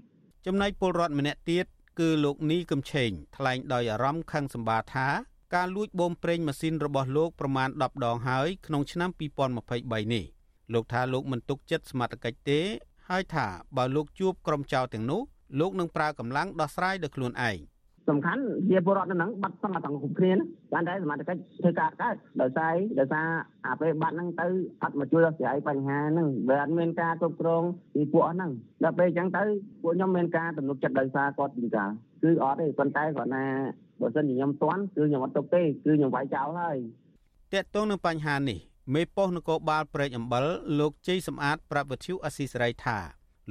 [0.47, 1.67] ចំណែកពលរដ្ឋម្នាក់ទៀត
[2.01, 5.09] គឺលោកនីកឹមឆេងថ្លែងដោយអារម្មណ៍ខឹងសម្បាថា
[5.55, 9.11] ការលួចបូមប្រេងម៉ាស៊ីនរបស់លោកប្រមាណ10ដងហើយក្នុងឆ្នាំ
[9.61, 10.25] 2023នេះ
[10.73, 12.61] លោកថាលោកមិនទុកចិត្តសមត្ថកិច្ចទេ
[13.09, 13.47] ហើយថា
[13.77, 15.21] បើលោកជួបក្រុមចោរទាំងនោះ
[15.61, 17.59] លោកនឹងប្រើកម្លាំងដោះស្រាយដោយខ្លួនឯង
[18.09, 20.33] សំខាន់ជាពលរដ្ឋនៅហ្នឹងបាត់សមត្ថភាពគ្នា
[20.73, 23.27] បានតែសមត្ថកិច្ចធ្វើការកើតដោយសារដោយសារ
[23.67, 24.47] អាពេលបាត់ហ្នឹងទៅ
[24.83, 27.63] អត់មកជួយដោះស្រាយបញ្ហាហ្នឹងបើអត់មានការគ្រប់គ្រង
[27.95, 28.51] ពីពួកហ្នឹង
[28.85, 29.43] ដល់ពេលអញ្ចឹងទៅ
[29.83, 31.91] ពួកខ្ញុំមានការទំនុកចិត្តដោយសារគាត់ពីការ
[32.23, 33.47] គឺអត់ទេប៉ុន្តែគាត់ណា
[34.01, 36.77] បើសិនជាខ្ញុំតន់គឺខ្ញុំអត់ទុកទេគឺខ្ញុំវាយចោលហើយ
[37.53, 38.59] តើតើនឹងបញ្ហានេះ
[38.95, 40.45] មេប៉ុស្តិ៍នគរបាលព្រែកអំបិល
[40.79, 42.99] លោកជ័យសំអាតប្រាប់វិទ្យុអស៊ីសេរីថា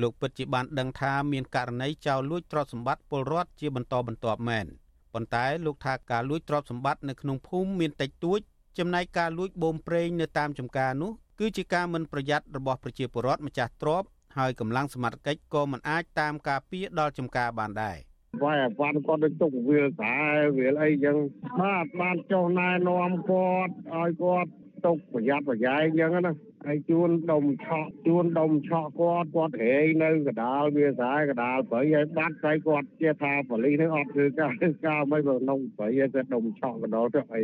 [0.01, 4.65] លោកពិតជាបានដឹងថាមានករណីចោរលួចទ្រព្យសម្បត្តិពលរដ្ឋជាបន្តបន្ទាប់មែន
[5.13, 8.39] ប៉ុន្តែលោកថាការលួចទ្រព្យសម្បត្តិនៅក្នុងភូមិមានតិចតួច
[8.77, 17.97] ចំណែកការលួចបូមប្រេងនៅតាមចំការនោះគឺជាការមិនប្រយ័ត្នរបស់ប្រជាពលរដ្ឋម្ចាស់ទ្រព្យហើយកម្លាំងសមត្ថកិច្ចក៏មិនអាចតាមការពារដល់ចំការបានដែរ
[18.43, 20.19] វាយអាវ៉ាន់គាត់ទៅទុកវាលស្រែ
[20.57, 21.17] វាលអីចឹង
[21.59, 24.49] បាទបានចុះណែនាំគាត់ឲ្យគាត់
[24.86, 26.33] ទុកប្រយ័ត្នប្រយែងចឹងណា
[26.67, 34.51] ហើយជួនដុំឆក់ជួនដុំឆក់គាត់គាត់រែងនៅកដាលវាស្រែកដាលព្រៃហើយបាត់ស្អីគាត់ជាថាបលិសនឹងអត់ធ្វើការ
[34.88, 37.41] ការមិនបើក្នុងព្រៃគាត់ដុំឆក់កដោទៅអី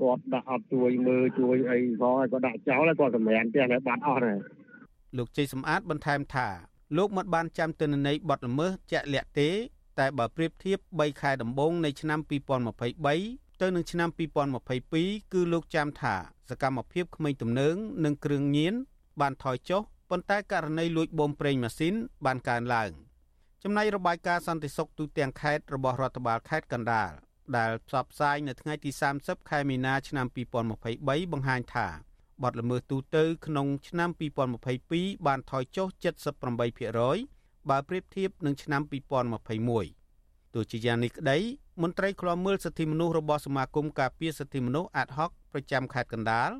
[0.00, 4.38] គាត់ដាក់អត់ជួយមើលជួយអីផងហើយគាត់ដាក់ចោលហើយគាត់សម្រានផ្ទះហើយបាត់អស់ហើយ
[5.18, 6.48] លោកជ័យសំអាតបន្ថែមថា
[6.96, 9.50] លោកមិនបានចាំទិន្នន័យបទល្មើសជាក់លាក់ទេ
[9.98, 14.08] តែបើប្រៀបធៀប3ខែដំបូងនៃឆ្នាំ2023 ទៅនឹងឆ្នាំ
[14.70, 16.14] 2022គឺលោកចាំថា
[16.50, 18.74] សកម្មភាពក្មេងទំនើងនិងគ្រឿងញៀន
[19.20, 21.94] បានថយចុះប៉ុន្តែករណីលួចបូមប្រេងម៉ាស៊ីន
[22.26, 22.90] បានកើនឡើង
[23.62, 27.10] ចំណែករបាយការណ៍សន្តិសុខទូទាំងខេត្តរបស់រដ្ឋបាលខេត្តកណ្ដាល
[27.56, 28.90] ដែលផ្សព្វផ្សាយនៅថ្ងៃទី
[29.20, 31.88] 30ខែមីនាឆ្នាំ2023បង្ហាញថា
[32.42, 34.10] បទល្មើសទូទៅក្នុងឆ្នាំ
[34.68, 35.86] 2022បានថយចុះ
[36.58, 40.01] 78%បើប្រៀបធៀបនឹងឆ្នាំ2021
[40.54, 41.38] ទោះជាយ៉ាងនេះក្តី
[41.82, 46.50] មន្ត្រីឃ្លាំមើលសិទ្ធិមនុស្សរបស់សមាគមការពារសិទ្ធិមនុស្សអាត់ហុកប្រចាំខេត្តកណ្ដាល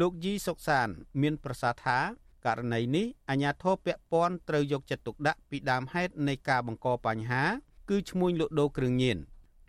[0.00, 0.88] លោកយីសុកសាន
[1.22, 1.98] មានប្រសាសន៍ថា
[2.46, 7.42] ករណីនេះអាជ្ញាធរពាក់ព័ន្ធត្រូវយកចិត្តទុកដាក់ពីដើមហេតុនៃការបង្កបញ្ហា
[7.90, 9.18] គឺឈ្មួញលក់ដូរគ្រឿងញៀន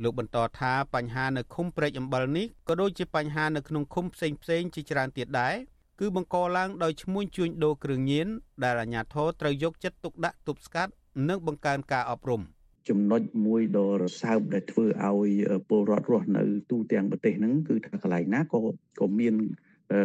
[0.03, 5.55] លោកបន្តថាបញ្ហានៅឃុំព្រែកអំបិលនេះក៏ដូចជាបញ្ហានៅក្នុងឃុំផ្សេងផ្សេងជាច្រើនទៀតដែរ
[5.99, 8.27] គឺបង្កឡើងដោយឈ្មួញជួញដូរគ្រឿងញៀន
[8.63, 10.91] ដែលអាជ្ញាធរត្រូវយកចិត្តទុកដាក់ទប់ស្កាត់
[11.29, 12.41] និងបង្កើនការអប់រំ។
[12.89, 15.29] ចំណុចមួយដ៏រសើបដែលធ្វើឲ្យ
[15.69, 18.59] ពលរដ្ឋរស់នៅទូទាំងប្រទេសហ្នឹងគឺថាកន្លែងណាក៏
[18.99, 19.35] ក៏មាន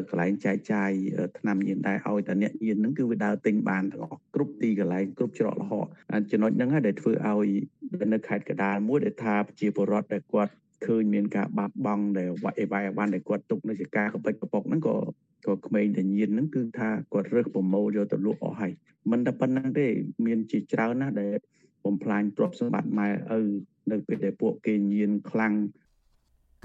[0.08, 0.90] កន្លែងចែកចាយ
[1.38, 5.86] ថ្នាំញៀនដែរឲ្យតែអ្នកញៀនហ្នឹងគឺវាដើរទិញបានទាំងអស់គ្រប់ទីកន្លែងគ្រប់ច្រកល្ហក
[6.30, 7.48] ចំណុចហ្នឹងហើយដែលធ្វើឲ្យ
[8.12, 10.52] នៅខេត្តកដាលមួយដែលថាប្រជាពលរដ្ឋដែលគាត់
[10.86, 14.96] ឃើញមានការបាត់បង់ដែលវាយវាយបានដែលគាត់ទុកនៅចការកប៉ិចកប៉ុកហ្នឹងក៏
[15.46, 18.72] ក៏ក្មេងតែញៀនហ្នឹងគឺថាគាត់រើសប្រមូលយកទៅលក់អស់ហើយ
[19.10, 19.86] មិនតែប៉ុណ្្នឹងទេ
[20.26, 21.34] មានជាច្រើនណាស់ដែល
[21.84, 23.08] បំផ្លាញទ្រព្យសម្បត្តិម៉ែ
[23.38, 23.42] ឪ
[23.90, 25.52] នៅពេលដែលពួកគេញៀនខ្លាំង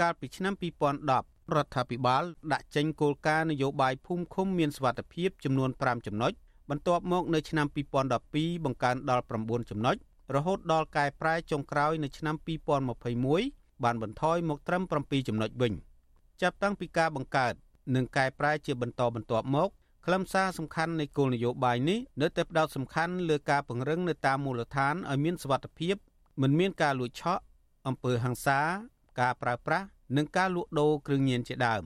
[0.02, 6.32] កាលពីឆ្នាំ2010រដ្ឋាភិបាលដាក់ចេញគោលការណ៍នយោបាយភូមិឃុំមានសុវត្ថិភាពចំនួន5ចំណុច
[6.70, 7.68] បន្ទាប់មកនៅឆ្នាំ
[8.16, 9.96] 2012បង្កើនដល់9ចំណុច
[10.36, 12.36] រហូតដល់កែប្រែចុងក្រោយនៅឆ្នាំ
[13.10, 15.74] 2021បានបន្ថយមកត្រឹម7ចំណុចវិញ
[16.42, 17.54] ចាប់តាំងពីការបង្កើត
[17.96, 19.70] និងកែប្រែជាបន្តបន្ទាប់មក
[20.10, 25.96] ខ្លឹមសារសំខាន់នៃគោលនយោបាយនេះនៅតែផ្ដោតសំខាន់លើការពង្រឹងនៅតាមមូលដ្ឋានឲ្យមានសវត្ថិភាព
[26.42, 27.42] មិនមានការលួចឆក់
[27.88, 28.60] អំពើហិង្សា
[29.22, 31.84] ការប្រើប្រាស់និងការលក់ដូរគ្រឿងញៀនជាដើម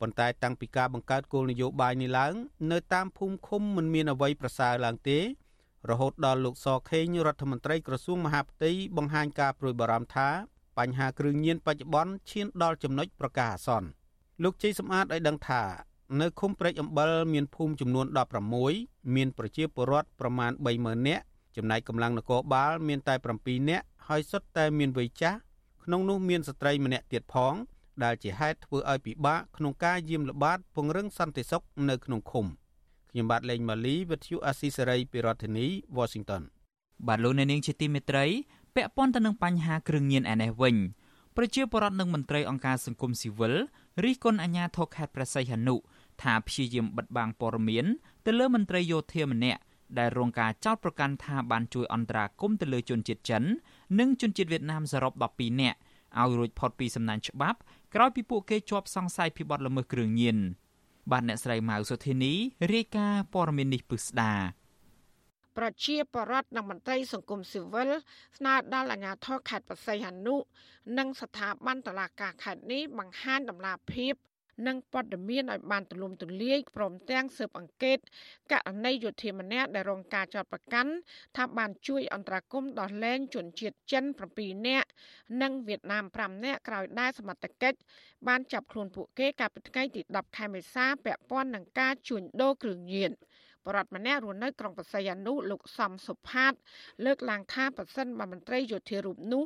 [0.00, 2.34] ប៉ុន្តែតាំងពីការបង្កើតគោលនយោបាយនេះឡើង
[2.72, 5.18] នៅតាមភូមិឃុំមិនមានអ្វីប្រសើរឡើងទេ
[5.90, 10.28] រហូតដល់លោកសខេងរដ្ឋមន្ត្រីក្រសួងមហាផ្ទៃបង្ហាញការព្រួយបារម្ភថា
[10.78, 13.88] បញ្ហាគ្រឿងញៀនបច្ចុប្បន្នឈានដល់ចំណុចប្រកាសអាសន្ន
[14.42, 15.62] លោកជ័យសំអាតឲ្យដឹងថា
[16.20, 18.06] នៅឃុំព្រែកអំបិលមានភូមិចំនួន
[18.60, 21.24] 16មានប្រជាពលរដ្ឋប្រមាណ30000នាក់
[21.56, 25.38] ចំណែកកម្លាំងនគរបាលមានតែ7នាក់ហើយសុទ្ធតែមានវ័យចាស់
[25.84, 27.54] ក្នុងនោះមានស្ត្រីម្នាក់ទៀតផង
[28.04, 32.46] ដែលជាហេតុធ្វើឲ្យពិបាកក្នុងការយាមល្បាតពង្រឹងសន្តិសុខនៅក្នុងឃុំ
[33.10, 35.66] ខ្ញុំបាទលេងម៉ាលីវិទ្យុអាស៊ីសេរីពីរដ្ឋធានី
[35.98, 36.42] Washington
[37.06, 38.26] បាទលោកអ្នកនាងជាទីមេត្រី
[38.74, 40.76] ពាក់ព័ន្ធទៅនឹងបញ្ហាគ្រឿងញៀនឯនេះវិញ
[41.36, 43.54] ប្រជាពលរដ្ឋនិងមន្ត្រីអង្គការសង្គមស៊ីវិល
[44.04, 45.74] រិះគន់អាជ្ញាធរខេត្តព្រះសីហនុ
[46.22, 47.86] ថាព្យាយាមបិទបាំងព័ត៌មាន
[48.26, 49.60] ទៅលើមន្ត្រីយោធាម្នាក់
[49.98, 53.42] ដែលរងការចោទប្រកាន់ថាបានជួយអន្តរាគមន៍ទៅលើជនជាតិចិន
[53.98, 55.78] និងជនជាតិវៀតណាមសរុប12នាក់
[56.20, 57.58] ឲ្យរួចផុតពីសំណាញ់ច្បាប់
[57.94, 60.38] ក្រោយពីពួកគេជាប់សង្ស័យពីបទល្មើសគ្រឿងញៀន
[61.10, 62.32] បាទអ្នកស្រីម៉ៅសុធីនី
[62.72, 64.34] រាយការណ៍ព័ត៌មាននេះពឹស្ដា
[65.56, 67.90] ប្រជាបរដ្ឋនិងមន្ត្រីសង្គមស៊ីវិល
[68.38, 70.36] ស្នើដល់អាជ្ញាធរខេត្តបរសៃហនុ
[70.98, 74.14] និងស្ថាប័នតុលាការខេត្តនេះបង្ហាញដំណាភាព
[74.66, 77.98] និងព័ត៌មានឲ្យបានទូលំទូលាយព្រមទាំងស៊ើបអង្កេត
[78.52, 80.92] ករណីយោធាម្នាក់ដែលរងការចោទប្រកាន់
[81.36, 84.04] ថាបានជួយអន្តរាគមន៍ដោះលែងជនជាតិចិន
[84.36, 84.88] 7នាក់
[85.42, 87.78] និងវៀតណាម5នាក់ក្រោយដែលសមត្ថកិច្ច
[88.28, 93.12] បានចាប់ខ្លួនពួកគេកាលពីថ្ងៃទី10ខែមេសាពាក់ព័ន្ធនឹងការជួញដូរគ្រឿងញៀន
[93.66, 96.52] បរដ្ឋម្នាក់រស់នៅក្រុងបរសៃអនុលោកសំសុផាត
[97.04, 99.44] លើកឡើងថាប្រសិនបើមន្ត្រីយោធារូបនោះ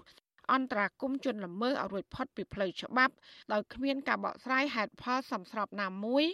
[0.53, 3.15] អន្តរាគមជនល្មើសឲ្យរួចផុតពីផ្លូវច្បាប់
[3.53, 6.25] ដោយគ្មានការបកស្រាយហេតុផលសមស្របណាមួយ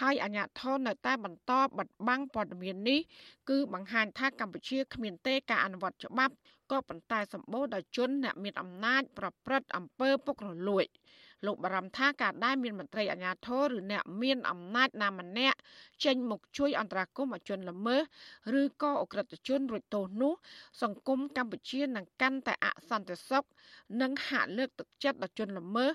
[0.00, 3.00] ហើយអាជ្ញាធរនៅតែបន្តបិទបាំងព័ត៌មាននេះ
[3.50, 6.34] គឺបង្ហាញថាកម្ពុជាគ្មានទេការអនុវត្តច្បាប់
[6.70, 10.84] ក៏ប៉ុន្តែសម្បូរដោយជនអ្នកមានអំណាចប្រព្រឹត្តអំពើពុករលួយ
[11.44, 15.58] លោកបារម្ភថាការដែលមានមន្ត្រីអាជ្ញាធរឬអ្នកមានអំណាចណាម្នាក់
[16.04, 18.02] ចេញមកជួយអន្តរាគមន៍ឲ្យជនល្មើស
[18.60, 20.32] ឬក៏អក្រិតជនរួចទោសនោះ
[20.82, 23.44] សង្គមកម្ពុជានឹងកាន់តែអសន្តិសុខ
[24.00, 25.90] និងហាក់លើកទឹកចិត្តដល់ជនល្មើស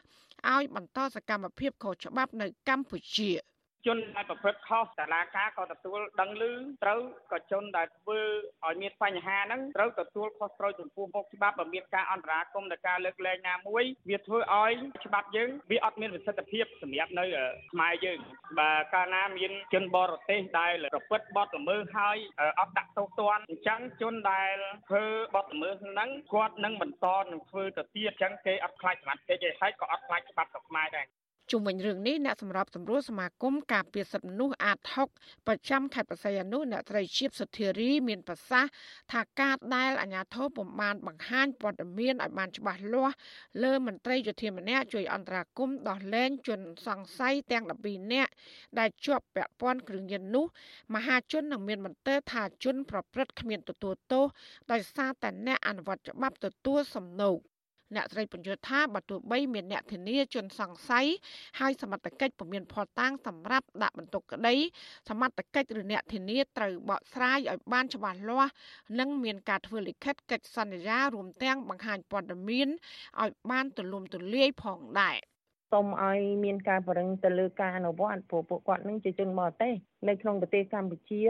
[0.54, 3.32] ឲ្យបន្តសកម្មភាពខុសច្បាប់នៅកម្ពុជា។
[3.86, 6.44] ជនដែលប្រព្រឹត្តខុសតារាការក៏ទទួលដឹងឮ
[6.84, 7.00] ត្រូវ
[7.32, 8.20] ក៏ជនដែលធ្វើ
[8.66, 14.74] ឲ្យមានបញ្ហាហ្នឹងត្រូវទទួលខុសត្រូវចំពោះមុខច្បាប់បើមានការអន្តរាគមន៍ដល់ការលើកលែងណាមួយវាធ្វើឲ្យ
[15.06, 17.26] ច្បាប់យើងវាអត់មានប្រសិទ្ធភាពសម្រាប់នៅ
[17.72, 18.20] ខ្មែរយើង
[18.60, 22.18] បើកាលណាមានជនបរទេសដែលប្រព្រឹត្តបទល្មើសហើយ
[22.60, 24.58] អត់ដាក់ទោសទណ្ឌអញ្ចឹងជនដែល
[24.90, 25.06] ធ្វើ
[25.36, 31.08] បទល្មើសហ្នឹងគាត់នឹងបន្តនឹងធ្វើទៅទៀតអញ្ចឹងគេអត់ខ្លាចសមត្ថកិច្ចទេហើយក៏អត់ខ្លាចច្បាប់ទៅខ្មែរដែរ
[31.52, 34.78] ជុំវិញរឿងនេះអ្នកសម្របសម្រួលសមាគមការពារសិទ្ធិមនុស្សអាត
[35.14, 38.72] 6ប្រចាំខេត្តបរសៃអនុអ្នកត្រីជាបសុធារីមានប្រសាសន៍
[39.12, 43.16] ថាការដែលអាជ្ញាធរពុំបានបង្ហាញព័ត៌មានឲ្យបានច្បាស់លាស់
[43.64, 48.32] លើមន្ត្រីយោធាម្នាក់ជួយអន្តរាគមន៍ដោះលែងជនសង្ស័យទាំង12នាក់
[48.80, 50.46] ដែលជាប់ពាក់ព័ន្ធគ្រឿងញៀននោះ
[50.96, 54.26] មហាជននឹងមានមន្ទិលថាជនប្រព្រឹត្តគ្មានទទួលទោស
[54.72, 57.40] ដោយសារតែអ្នកអនុវត្តច្បាប់ទទួលសំណូក
[57.96, 61.08] អ្នកស្រីបញ្ជាក់ថាបើទោះបីមានអ្នកធានាជនសង្ស័យ
[61.60, 64.56] ហើយសមត្ថកិច្ចពុំមានភស្តុតាងសម្រាប់ដាក់បន្ទុកក្តី
[65.10, 68.54] សមត្ថកិច្ចឬអ្នកធានាត្រូវបកស្រាយឲ្យបានច្បាស់លាស់
[69.00, 72.68] និងមានការធ្វើលិខិតកិច្ចសន្យារួមទាំងបង្ហាញព័ត៌មាន
[73.22, 75.18] ឲ្យបានទូលំទូលាយផងដែរ
[75.72, 79.74] សូមឲ្យមានការបរិញ្ញទៅលើការអនុវត្តព្រោះពួកគាត់នឹងជាជនបរទេស
[80.08, 81.22] នៅក្នុងប្រទេសកម្ពុជា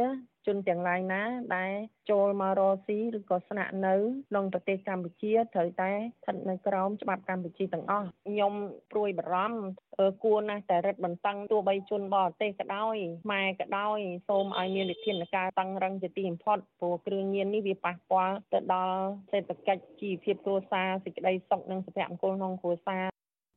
[0.47, 1.21] ជនទាំងឡាយណា
[1.55, 1.71] ដែល
[2.09, 3.95] ចូលមករកស៊ីឬក៏ស្នាក់នៅ
[4.29, 8.53] ក្នុងប្រទេសកម្ពុជាត្រូវតែស្ថិតនៅក្រោមច្បាប់កម្ពុជាទាំងអស់ខ្ញុំ
[8.91, 18.97] ព្រួយបារម្ភគួរណាស់តែរឹតបន្តឹងទោះបីជនបរទេសក៏ដោយខ្មែរក៏ដោយសូមឲ្យមានវិធានការតឹងរឹងជាទីបំផុតព្រោះគ្រឿងញៀននេះវាប៉ះពាល់ទៅដល់
[19.31, 23.10] សេដ្ឋកិច្ចជីវភាពគ្រួសារសេចក្តីសុខនិងសុភមង្គលក្នុងគ្រួសារ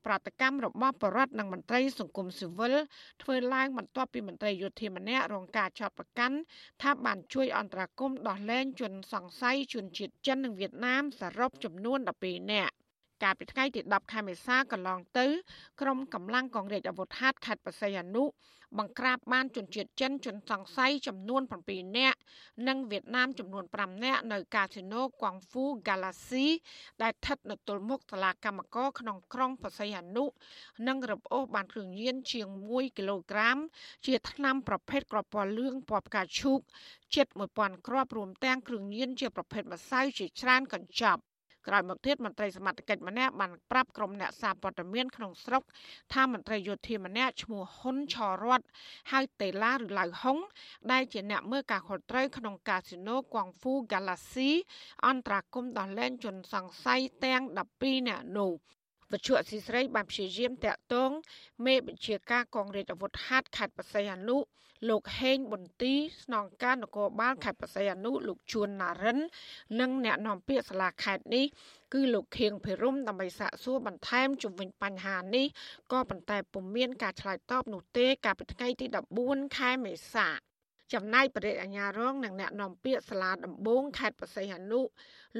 [0.06, 2.74] ប្រតិកម្មរបស់បរដ្ឋនិងមន្ត្រីសង្គមស៊ីវិល
[3.22, 6.36] ធ្វើឡើងបន្ទាប់ពីមន្ត្រីយោធាម្នាក់រងការចោទប្រកាន់
[6.82, 12.74] ថាបានជួយអន្តរាគមន៍ដោះលែងជនសង្ស័យជនជាតិចិននិងវៀតណាមសរុបចំនួន12នាក់
[13.22, 15.26] កាលពីថ្ងៃទី10ខែមេសាកន្លងទៅ
[15.80, 18.24] ក្រុមកម្លាំងកងរាជអាវុធហត្ថខេត្តបរសៃអនុ
[18.78, 22.18] បង្ក្រាបបានជនជាតិចិនជនសង្ស័យចំនួន7នាក់
[22.68, 26.46] និងវៀតណាមចំនួន5នាក់នៅកាស៊ីណូកងហ្វូ Galaxy
[27.02, 30.24] ដែលស្ថិតនៅទល់មុខសាលាកម្មករក្នុងក្រុងបរសៃអនុ
[30.88, 33.56] និងរឹបអូសបានគ្រឿងញៀនជាង1គីឡូក្រាម
[34.06, 36.60] ជាថ្នាំប្រភេទគ្រាប់ពណ៌លឿងពណ៌ផ្កាឈូក
[37.14, 37.26] ជិត
[37.58, 41.22] 1000គ្រាប់រួមទាំងគ្រឿងញៀនជាប្រភេទម្សៅជាច្រើនកញ្ចប់
[41.68, 45.62] ក្រោយមកទៀតមន្ត្រីសមត្ថកិច្ចម្នាក់បានប្រាប់ក្រុមអ្នកសារព័ត៌មានក្នុងស្រុក
[46.14, 48.60] ថាមន្ត្រីយោធាម្នាក់ឈ្មោះហ៊ុនឆរត
[49.12, 50.38] ហៅតេឡាឬឡៅហុង
[50.92, 54.50] ដែលជាអ្នកមើលការខុសត្រូវក្នុងកាស៊ីណូកងហ្វូ Galaxy
[55.06, 57.42] អន្តរាគមន៍ដោះលែងជនសង្ស័យទាំង
[57.76, 58.52] 12នាក់នោះ
[59.12, 61.10] វិទ្យុអសីស្រីបានព្យាយាមតាក់ទង
[61.66, 64.38] មេបញ្ជាការកងរាជអាវុធហត្ថខេត្តបរសៃអនុ
[64.90, 69.18] លោកហេងប៊ុនទីស្នងការនគរបាលខេត្តបរសៃអនុលោកជួនណារិន
[69.80, 71.44] និងអ្នកនាំពាក្យសាលាខេត្តនេះ
[71.94, 75.46] គឺលោកខៀងភិរមដើម្បីសាកសួរបន្ថែមជុំវិញបញ្ហានេះ
[75.92, 78.86] ក៏ប៉ុន្តែពុំមានការឆ្លើយតបនោះទេកាលពីថ្ងៃទី
[79.20, 80.28] 14ខែមេសា
[80.92, 84.80] ចំណែកបរិយាអាញារងនិងអ្នកនាំពាក្យសាលាដំបងខេត្តបរសៃអនុ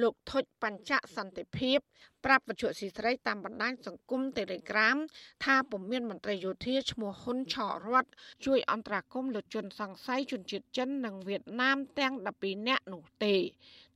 [0.01, 1.79] លោកថុចបញ្ចសន្តិភាព
[2.25, 4.97] ប្រាប់វិទ្យុស៊ីស្រីតាមបណ្ដាញសង្គម Telegram
[5.45, 7.55] ថាពុំមានមន្ត្រីយោធាឈ្មោះហ៊ុនឆ
[7.87, 8.05] រត
[8.45, 13.35] ជួយអន្តរាគមន៍លើជនសង្ស័យជនជាតិចិននិងវៀតណាមទាំង12នាក់នោះទេ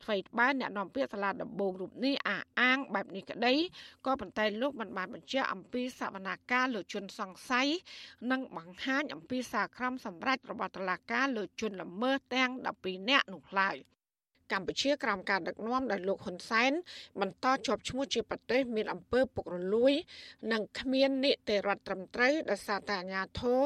[0.04, 3.54] ថ្មីត្បិតអ្នកនាំពាក្យសាលាដំបងរូបនេះអះអាងបែបនេះក្តី
[4.06, 7.68] ក៏ប៉ុន្តែលោកមិនបានបញ្ជាក់អំពីសវនាការលើជនសង្ស័យ
[8.32, 12.50] និងបង្ហាញអំពីសារក្រមសម្រាប់របស់តុលាការលើជនល្មើសទាំង
[12.82, 13.78] 12នាក់នោះឡើយ។
[14.54, 16.72] កម្ពុជាក្រោមការដឹកនាំដោយលោកហ៊ុនសែន
[17.22, 19.94] បន្តជាប់ឈ្មោះជាប្រទេសមានអំពើពុករលួយ
[20.52, 23.62] និងគ្មាននីតិរដ្ឋត្រឹមត្រូវដោយសារតែអាជ្ញាធរ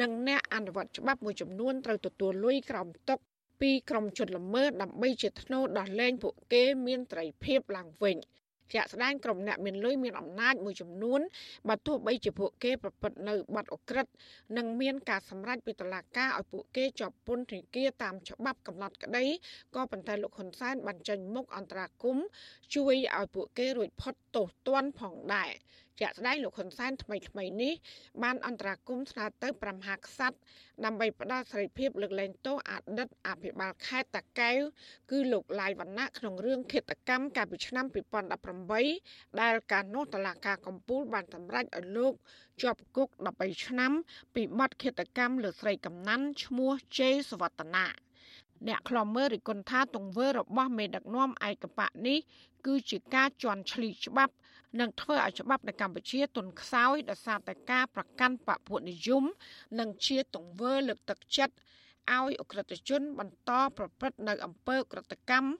[0.00, 3.16] និងអ្នកអនុវត្តច្បាប់មួយចំនួនត្រូវទទួលលុយក្រោមតុ
[3.60, 8.16] ពីក្រុមជនល្មើសដើម្បីជាធ្នូដោះលែងពួកគេមានត្រីភាពឡើងវិញ។
[8.74, 11.20] ជាក់ស្ដែងក្រុមអ្នកមានលុយមានអំណាចមួយចំនួន
[11.68, 14.06] បើទោះបីជាពួកគេប្រព្រឹត្តនៅបាត់អក្រិត
[14.56, 19.24] និងមានការសម្រេចពីតុលាការឲ្យពួកគេជាប់ពន្ធនាគារតាមច្បាប់កំណត់ក្តី
[19.74, 22.16] ក៏ប៉ុន្តែលោកហ៊ុនសែនបានចេញមុខអន្តរាគម
[22.74, 25.52] ជួយឲ្យពួកគេរួចផុតទោសទណ្ឌផងដែរ
[26.00, 27.74] ជាក់ស្ដែងលោកហ៊ុនសែនថ្មីថ្មីនេះ
[28.22, 30.36] បានអន្តរាគមស្នើទៅ5មហាក្សត្រ
[30.84, 34.58] ដើម្បីផ្ដល់សេរីភាពលើកលែងទោសអតីតអភិបាលខេត្តតាកែវ
[35.10, 37.86] គឺលោកឡាយវណ្ណៈក្នុងរឿងឃាតកម្មកាលពីឆ្នាំ
[38.62, 42.12] 2018ដែលការនោះតឡាការកំពូលបានសម្រេចឲ្យលោក
[42.62, 43.08] ជាប់គុក
[43.40, 43.92] 13ឆ្នាំ
[44.34, 47.86] ពីបទឃាតកម្មលើស្រីកំណាន់ឈ្មោះជេសវត្តនា
[48.68, 52.18] អ្នកខ្លំមើលរិះគន់ថាទង្វើរបស់មេដឹកនាំឯកបៈនេះ
[52.66, 54.34] គឺជាការជន់ឈ្លីច្បាប់
[54.80, 59.24] និងធ្វើឲ្យច្បាប់នៅកម្ពុជាទន់ខ្សោយដោយសារតែការប្រកាន់បពុនិយម
[59.78, 61.54] និងជាទង្វើលើកទឹកចិត្ត
[62.10, 65.50] ឲ្យអក្រិតជន បន្តប្រព្រឹត្តនៅអំពើក្រតកម្ម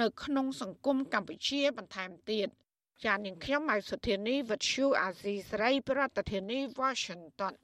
[0.00, 2.48] នៅក្នុងសង្គមកម្ពុជាបន្ថែមទៀត
[3.04, 6.00] ចាននាងខ្ញុំម៉ៃសុធានីវិទ្យុអាស៊ីសេរីប្រ
[6.30, 7.54] ធានាធិបតី Washington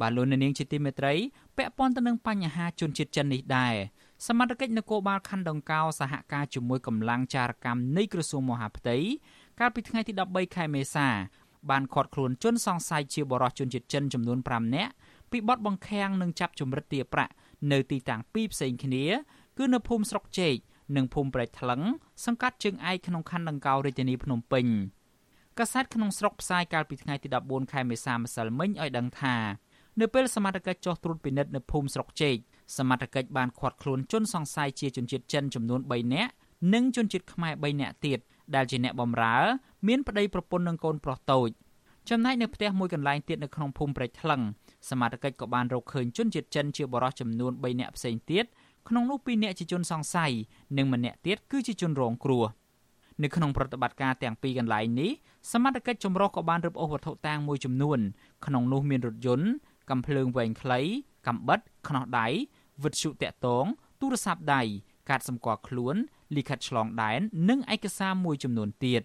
[0.00, 1.14] បាទលោកនាងជាទីមេត្រី
[1.56, 3.74] ពាក់ព័ន្ធទៅនឹងបញ្ហាជនជាតិចិននេះដែរ
[4.26, 8.96] សមត្ថកិច្ចនគរបាលខណ្ឌដង្កោសហការជាមួយកម្លាំងចារកម្មនៃក្រសួងមហាផ្ទៃ
[9.60, 11.08] កាលពីថ្ងៃទី13ខែមេសា
[11.70, 14.92] បានឃាត់ខ្លួនជនសង្ស័យជាបរិសុទ្ធជនជាតិចិនចំនួន5នាក់
[15.30, 17.32] ពីបទបង្ខាំងនិងចាប់ចម្រិតទារប្រាក់
[17.72, 19.04] នៅទីតាំងពីរផ្សេងគ្នា
[19.58, 20.54] គឺនៅភូមិស្រុកជែក
[20.96, 21.80] និងភូមិព្រែកថ្លឹង
[22.24, 24.66] សង្កាត់ជើងឯកក្នុងខណ្ឌដង្កោរាជធានីភ្នំពេញ
[25.58, 29.36] កាសែតក្នុងស្រុកផ្សាយកាលពីថ្ងៃទី14ខែមេសាម្សិលមិញឲ្យដឹងថា
[30.00, 32.36] នៅពេលសមត្ថកិច្ចចោះត្រួតពិនិត្យនៅភូមិស្រុកជែក
[32.76, 36.32] សមត្ថកិច្ចបានឃាត់ខ្លួនជនសង្ស័យជាជនជាតិចិនចំនួន3នាក់
[36.74, 38.18] និងជនជាតិខ្មែរ3នាក់ទៀត
[38.54, 39.36] ដែលជាអ្នកបម្រើ
[39.88, 41.48] មានប្តីប្រពន្ធនិងកូនប្រុសតូច
[42.10, 44.40] ចំណែកនៅផ្ទះមួយកន្លែងទៀតនៅក្នុងភូមិព្រែកថ្លឹង
[44.90, 48.44] សមត្ថកិច្ចក៏បានរកឃើញជនជាតិចិនជាបរិសុទ្ធចំនួន3នាក់ផ្សេងទៀត
[48.88, 50.32] ក្នុងនោះ2នាក់ជាជនសង្ស័យ
[50.76, 52.44] និងម្នាក់ទៀតគឺជាជនរងគ្រោះ
[53.22, 55.10] នៅក្នុងប្រតិបត្តិការទាំងពីរកន្លែងនេះ
[55.52, 57.98] សមត្ថកិច្ចចម្រុះក៏បានរឹបអូសវត្ថុតាងមួយចំនួន
[58.46, 59.48] ក្នុងនោះមានរថយន្ត
[59.90, 60.80] កំភ្លើងវែងខ្លី
[61.26, 62.26] កំបិតខ្នោះដៃ
[62.82, 63.64] វិទ្យុតាក់ទង
[64.00, 64.62] ទូរស័ព្ទដៃ
[65.08, 65.96] កាតសម្គាល់ខ្លួន
[66.36, 69.02] លិខិតឆ្លងដែននិងឯកសារមួយចំនួនទៀត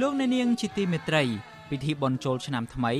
[0.00, 1.22] លោកអ្នកនាងជាទីមេត្រី
[1.70, 2.92] ពិធីបុណ្យចូលឆ្នាំថ្មី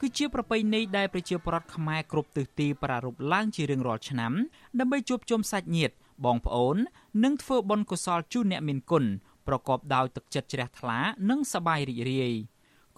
[0.00, 4.32] គឺជាប្រពៃណីដែលប្រជាពលរដ្ឋខ្មែរគ្រប់ទិសទីប្រារព្ធឡើងជារៀងរាល់ឆ្នាំ
[4.78, 5.94] ដើម្បីជួបជុំសាច់ញាតិ
[6.24, 6.76] បងប្អូន
[7.24, 9.04] និងធ្វើបុណ្យកុសលជូនអ្នកមានគុណ
[9.46, 10.98] ប្រកបដោយទឹកចិត្តជ្រះថ្លា
[11.30, 12.34] និងសប្បាយរីករាយ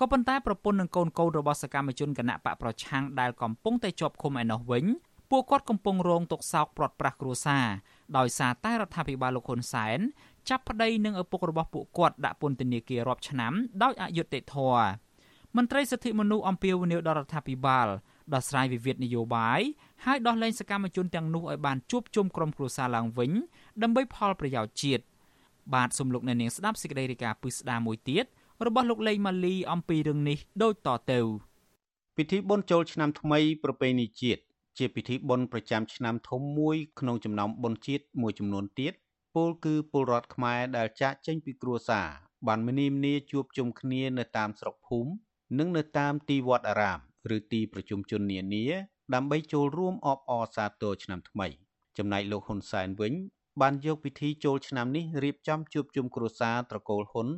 [0.01, 4.85] ក៏ប៉ុន្តែប្រពន្ធនិងកូនកូនរបស់សកម្មជនគណៈបកប្រឆាំងដែលកំពុងតែជាប់ឃុំឯណោះវិញ
[5.31, 7.67] ពួកគាត់កំពុងរងទុក្ខសោកព្រាត់ប្រាសគ្រួសារ
[8.17, 9.99] ដោយសារតែរដ្ឋាភិបាលលោកហ៊ុនសែន
[10.49, 14.87] ចាប់ប្តីនិងឪពុករបស់ពួកគាត់ដាក់ពន្ធនាគាររាប់ឆ្នាំដោយអយុត្តិធម៌
[15.57, 17.87] មន្ត្រីសិទ្ធិមនុស្សអំពាវនាវដល់រដ្ឋាភិបាល
[18.35, 19.61] ដោះស្រាយវិវាទនយោបាយ
[20.05, 23.31] ហើយដោះលែងសកម្មជនទាំងនោះឲ្យបានជួបជុំក្រុមគ្រួសារឡើងវិញ
[23.83, 25.05] ដើម្បីផលប្រយោជន៍ជាតិ
[25.75, 28.25] បាទសំលោកអ្នកនាងស្ដាប់សេចក្តីរាយការណ៍ពឹស្ដាមួយទៀត
[28.67, 31.21] របស់លោកលេងម៉ាលីអំពីរឿងនេះដូចតទៅ
[32.17, 34.41] ពិធីបុណ្យចូលឆ្នាំថ្មីប្រពៃណីជាតិ
[34.79, 38.93] ជាពិធីបុណ្យប្រចាំឆ្នាំធំមួយក្នុងចំណោមបុណ្យជាតិមួយចំនួនទៀត
[39.35, 42.09] ពលគឺពលរដ្ឋខ្មែរដែលចាកចេញពីគ្រួសារ
[42.47, 45.11] បានមនីមនីជួបជុំគ្នានៅតាមស្រុកភូមិ
[45.59, 46.99] និងនៅតាមទីវត្តអារាម
[47.37, 48.67] ឬទីប្រជុំជននានា
[49.15, 51.47] ដើម្បីចូលរួមអបអរសាទរឆ្នាំថ្មី
[51.99, 53.13] ចំណែកលោកហ៊ុនសែនវិញ
[53.61, 57.29] បានយកពិធីចូលឆ្នាំនេះរៀបចំជួបជុំគ្រួសារត្រកូលហ៊ុន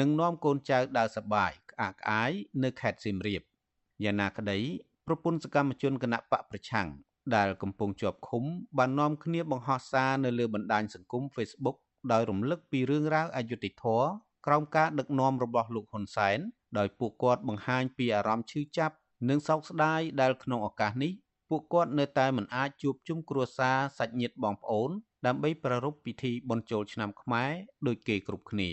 [0.00, 2.32] និងនាំកូនចៅដើរសប្បាយក្អាកក្អាយ
[2.62, 3.42] នៅខេត្តសៀមរាប
[4.04, 4.58] យ៉ាងណាក្តី
[5.06, 6.88] ប្រពន្ធសកម្មជនគណៈបកប្រឆាំង
[7.36, 8.44] ដែលកំពុងជាប់ឃុំ
[8.78, 11.76] បាននាំគ្នាបង្ហោះសារនៅលើបណ្ដាញសង្គម Facebook
[12.12, 14.06] ដោយរំលឹកពីរឿងរ៉ាវអយុត្តិធម៌
[14.46, 16.38] ក្រោមការដឹកនាំរបស់លោកហ៊ុនសែន
[16.78, 18.94] ដោយពួកគាត់បង្ហាញពីអារម្មណ៍ឈឺចាប់
[19.28, 21.12] និងសោកស្ដាយដែលក្នុងឱកាសនេះ
[21.48, 24.90] ពួកគាត់នៅតែមិនអាចជួបជុំគ្រួសារសាច់ញាតិបងប្អូន
[25.26, 27.50] ដើម្បីប្រារព្ធពិធីបុណ្យចូលឆ្នាំខ្មែរ
[27.86, 28.70] ដូចគេគ្រប់គ្នា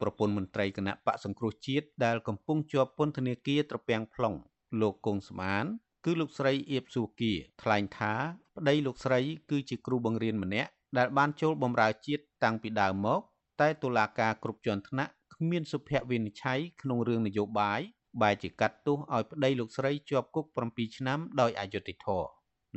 [0.00, 4.36] ប្រពន្ធមន្ត្រីគណៈបកសង្គ្រោះជាតិដែលកំពុងជាប់ពន្ធនាគារត្រពាំង plong
[4.80, 5.64] លោកគង់ស្មាន
[6.08, 7.32] គឺលោកស្រីអៀបសួគា
[7.62, 8.12] ថ្លែងថា
[8.56, 13.20] ប្តីលោកស្រី គឺជាគ្រូបង្រៀនម្នាក់ដែលបានចូលបម្រើជាតិតាំងពីដើមមក
[13.60, 17.80] តែតុលាការគ្រប់ជាន់ថ្នាក់គ្មានសុភវិនិច្ឆ័យក្នុងរឿងនយោបាយ
[18.22, 22.28] បែរជាកាត់ទោសឲ្យប្តីលោកស្រីជាប់គុក7ឆ្នាំដោយអយុត្តិធម៌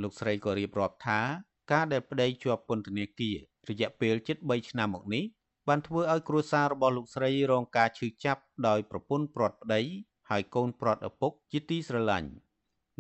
[0.01, 1.19] លោកស្រីក៏រៀបរាប់ថា
[1.71, 3.37] ការដែលប្តីជាប់ពន្ធនាគារ
[3.69, 5.23] រយៈពេលជិត3ឆ្នាំមកនេះ
[5.67, 9.81] បានធ្វើឲ្យគ្រួសាររបស់លោកស្រីរងការឈឺចាប់ដោយប្រពន្ធព្រាត់ប្តី
[10.29, 12.29] ហើយកូនព្រាត់ឪពុកជាទីស្រឡាញ់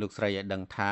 [0.01, 0.91] លោកស្រីឲ្យដឹងថា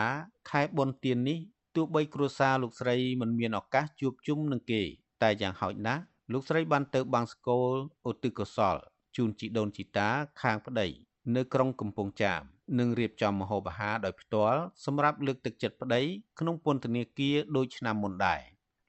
[0.49, 1.39] ខែបុណ្យទាននេះ
[1.75, 4.81] ទោះបីគ្រួសារលោកស្រីមិនមានឱកាសជួបជុំនឹងគេ
[5.21, 6.01] តែយ៉ាងហោចណាស់
[6.33, 7.73] លោកស្រីបានទៅបាំងស្កូល
[8.09, 8.75] ឧទ្ទិសកុសល
[9.15, 10.09] ជូនជីដូនជីតា
[10.41, 10.87] ខាងប្តី
[11.35, 12.41] នៅក្រុងកំពង់ចាម
[12.79, 16.01] និងរៀបចំមហោបអាហារដោយផ្ទាល់សម្រាប់លើកទឹកចិត្តប្តី
[16.39, 18.41] ក្នុងពន្ធនាគារដូចឆ្នាំមុនដែរ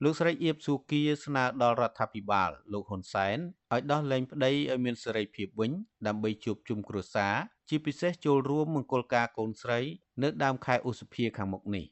[0.04, 3.38] លោកស្រីអៀបស៊ូគាស្នើដល់រដ្ឋាភិបាលលោកហ៊ុនសែន
[3.72, 5.72] ឲ្យដោះលែងប្តីឲ្យមានសេរីភាពវិញ
[6.06, 7.34] ដើម្បីជួបជុំគ្រួសារ
[7.68, 9.80] ជាពិសេសចូលរួមមង្គលការកូនស្រី
[10.22, 11.84] នៅដើមខែឧសភាខាងមុខនេះ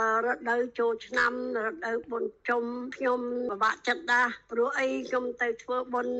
[0.00, 1.32] រដូវចូលឆ្នាំ
[1.66, 2.64] រដូវបុណ្យជុំ
[2.96, 3.20] ខ្ញុំ
[3.50, 6.16] ពិបាកចិត្តដែរព្រោះអីខ្ញុំទៅធ្វើបុណ្យ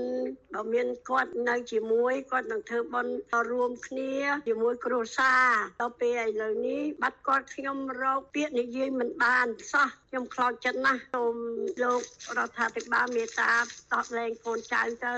[0.55, 3.15] បើមានគាត់នៅជាមួយគាត់នឹងធ្វើបុណ្យ
[3.51, 4.13] រួមគ្នា
[4.49, 5.47] ជាមួយគ្រួសារ
[5.81, 11.35] ដល់ពេលឥឡូវនេះបាត់គាត់ខ្ញុំរកពាក្យនិយាយមិនបានសោះខ្ញុំខ្លោចចិត្តណាស់សូម
[11.83, 12.01] លោក
[12.39, 13.53] រដ្ឋាភិបាលមេត្តា
[13.93, 15.15] តបលែងកូនចៅទៅ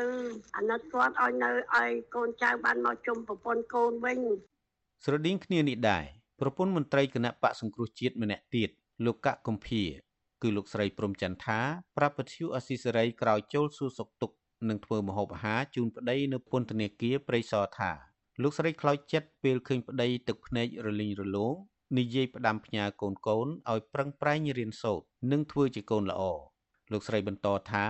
[0.56, 4.18] អាណិតគាត់ឲ្យនៅឲ្យកូនចៅបានមកជុំប្រពន្ធកូនវិញ
[5.04, 8.70] ស្រដៀងគ្នានេះដែរ ប្រពន្ធមន្ត្រីគណៈបកសង្គ្រោះជាតិម្នាក់ទៀត
[9.04, 9.82] លោកកកកំភៀ
[10.42, 11.60] គឺលោកស្រីព្រំចន្ទថា
[11.96, 14.36] ប្រាប់ពធ្យុអស៊ីសេរីក្រោយចូលសួរសុខទុក្ខ
[14.68, 17.90] និងធ្វើម្ហូបអាហារជូនប្តីនៅពន្ធនាគារព្រៃសរថា
[18.42, 21.54] លោកស្រីខ្លោចចិត្តពេលឃើញប្តីទឹកភ្នែករលីងរលោង
[21.98, 26.22] និយាយផ្ដាំផ្ញើកូនកូនឲ្យប្រឹងប្រែងរៀនសូត្រនិងធ្វើជាកូនល្អ
[26.92, 27.84] លោកស្រីបន្តថា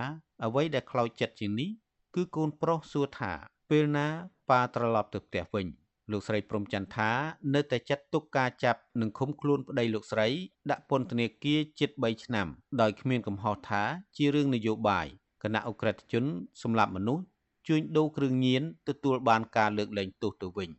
[0.45, 1.69] អ្វីដែលខ្លោចចិត្តជាងនេះ
[2.15, 3.33] គឺកូនប្រុសសួរថា
[3.69, 4.07] ពេលណា
[4.49, 5.67] ប៉ាត្រឡប់ទៅផ្ទះវិញ
[6.11, 7.11] លោកស្រីព្រំចន្ទថា
[7.55, 10.27] នៅតែចាត់ទុកការចាប់និងឃុំខ្លួនប្តីលោកស្រី
[10.71, 12.47] ដាក់ពន្ធនាគារជិត3ឆ្នាំ
[12.81, 13.83] ដោយគ្មានកំហុសថា
[14.17, 15.07] ជារឿងនយោបាយ
[15.43, 16.25] គណៈអ ுக ្រិតជន
[16.61, 17.23] សម្លាប់មនុស្ស
[17.67, 20.69] ជួញដូរគ្រឿងញៀនទទួលបានការលើកលែងទោសទៅវិញ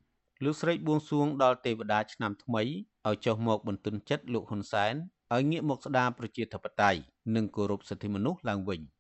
[0.44, 2.62] លោកស្រីបួងសួងដល់ទេវតាឆ្នាំថ្មី
[3.08, 4.94] ឲ្យចុះមកបន្ទន់ចិត្តលោកហ៊ុនសែន
[5.34, 7.00] ឲ្យងាកមកស្ដារប្រជាធិបតេយ្យ
[7.36, 8.80] និងគោរពសិទ្ធិមនុស្សឡើងវិញ។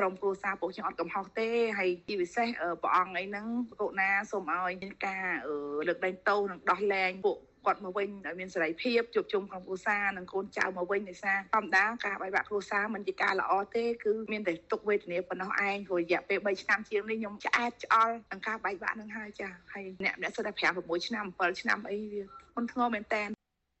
[0.00, 2.48] ក្រុមគ្រួសារពួកខ្ញុំអត់កំហុសទេហើយជាពិសេស
[2.82, 3.46] ព្រះអង្គអីហ្នឹង
[3.80, 5.24] កូនណាសូមឲ្យមានការ
[5.88, 7.36] លើកលែងទោសនិងដោះលែងពួក
[7.66, 23.22] គាត់មកវិញឲ្យមានសេរីភាពជួបជុំក្រុមគ្រួសារនិងកូនចៅមកវិញដោយសារធម្មតាការបែកបាក់គ្រួសារមិនជាការល្អទេគឺមានតែទុកវេទនាប៉ុណ្ណោះឯងព្រោះរយៈពេល3ឆ្នាំជាងនេះខ្ញុំឆ្អែតឆ្អល់នឹងការបែកបាក់នឹងហើយចាហើយអ្នកម្នាក់សិតតែ5 6ឆ្នាំ7ឆ្នាំអីវាធ្ងន់ធ្ងរមែនតើ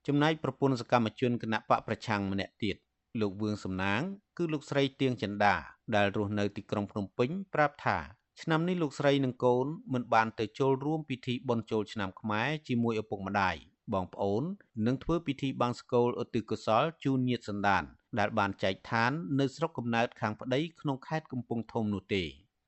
[0.08, 2.76] ចំណែកប្រពន្ធសកម្មជនគណៈបកប្រឆាំងម្នាក់ទៀត
[3.20, 4.00] លោកវឿងសំណាង
[4.38, 7.98] គឺលោកស្រីទៀងចិន្តា ដែលរស់នៅទីក្រុងភ្នំពេញប្រាប់ថា
[8.42, 13.56] ឆ្នាំនេះលោកស្រីនិងកូនមិនបានទៅចូលរួមពិធីបុណ្យចូលឆ្នាំខ្មែរជាមួយឪពុកម្ដាយ
[13.94, 14.42] បងប្អូន
[14.86, 17.82] និងធ្វើពិធីបង្សកូលឧទ្ទិសកុសលជូនញាតិសន្តាន
[18.18, 22.22] ដែលបានចែកឋាននៅស្រុកកំណើតខាងប្តីក្នុងខេត្តកំពង់ធំនោះទេ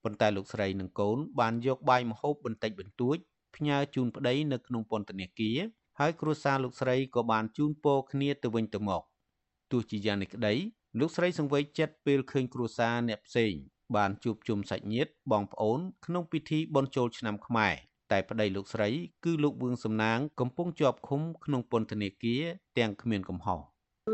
[0.05, 3.17] ប៉ុន្តែលោកស្រីនិងកូនបានយកបាយម្ហូបបន្តិចបន្តួច
[3.57, 5.59] ផ្ញើជូនប្តីនៅក្នុងពន្ធនាគារ
[5.99, 9.03] ហើយគ្រួសារលោកស្រីក៏បានជូនពរគ្នាទៅវិញទៅមក
[9.71, 10.55] ទោះជាយ៉ាងនេះក្តី
[10.99, 13.53] លោកស្រីសង្វេគចិត្តពេលឃើញគ្រួសារអ្នកផ្សេង
[13.97, 17.75] បានជួបជុំសាច់ញាតិបងប្អូនក្នុងពិធីបុណ្យចូលឆ្នាំខ្មែរ
[18.13, 18.89] តែប្តីលោកស្រី
[19.25, 22.43] គឺលោកវឿងសំណាងកំពុងជាប់ឃុំក្នុងពន្ធនាគារ
[22.79, 23.61] ទាំងគ្មានកំហុស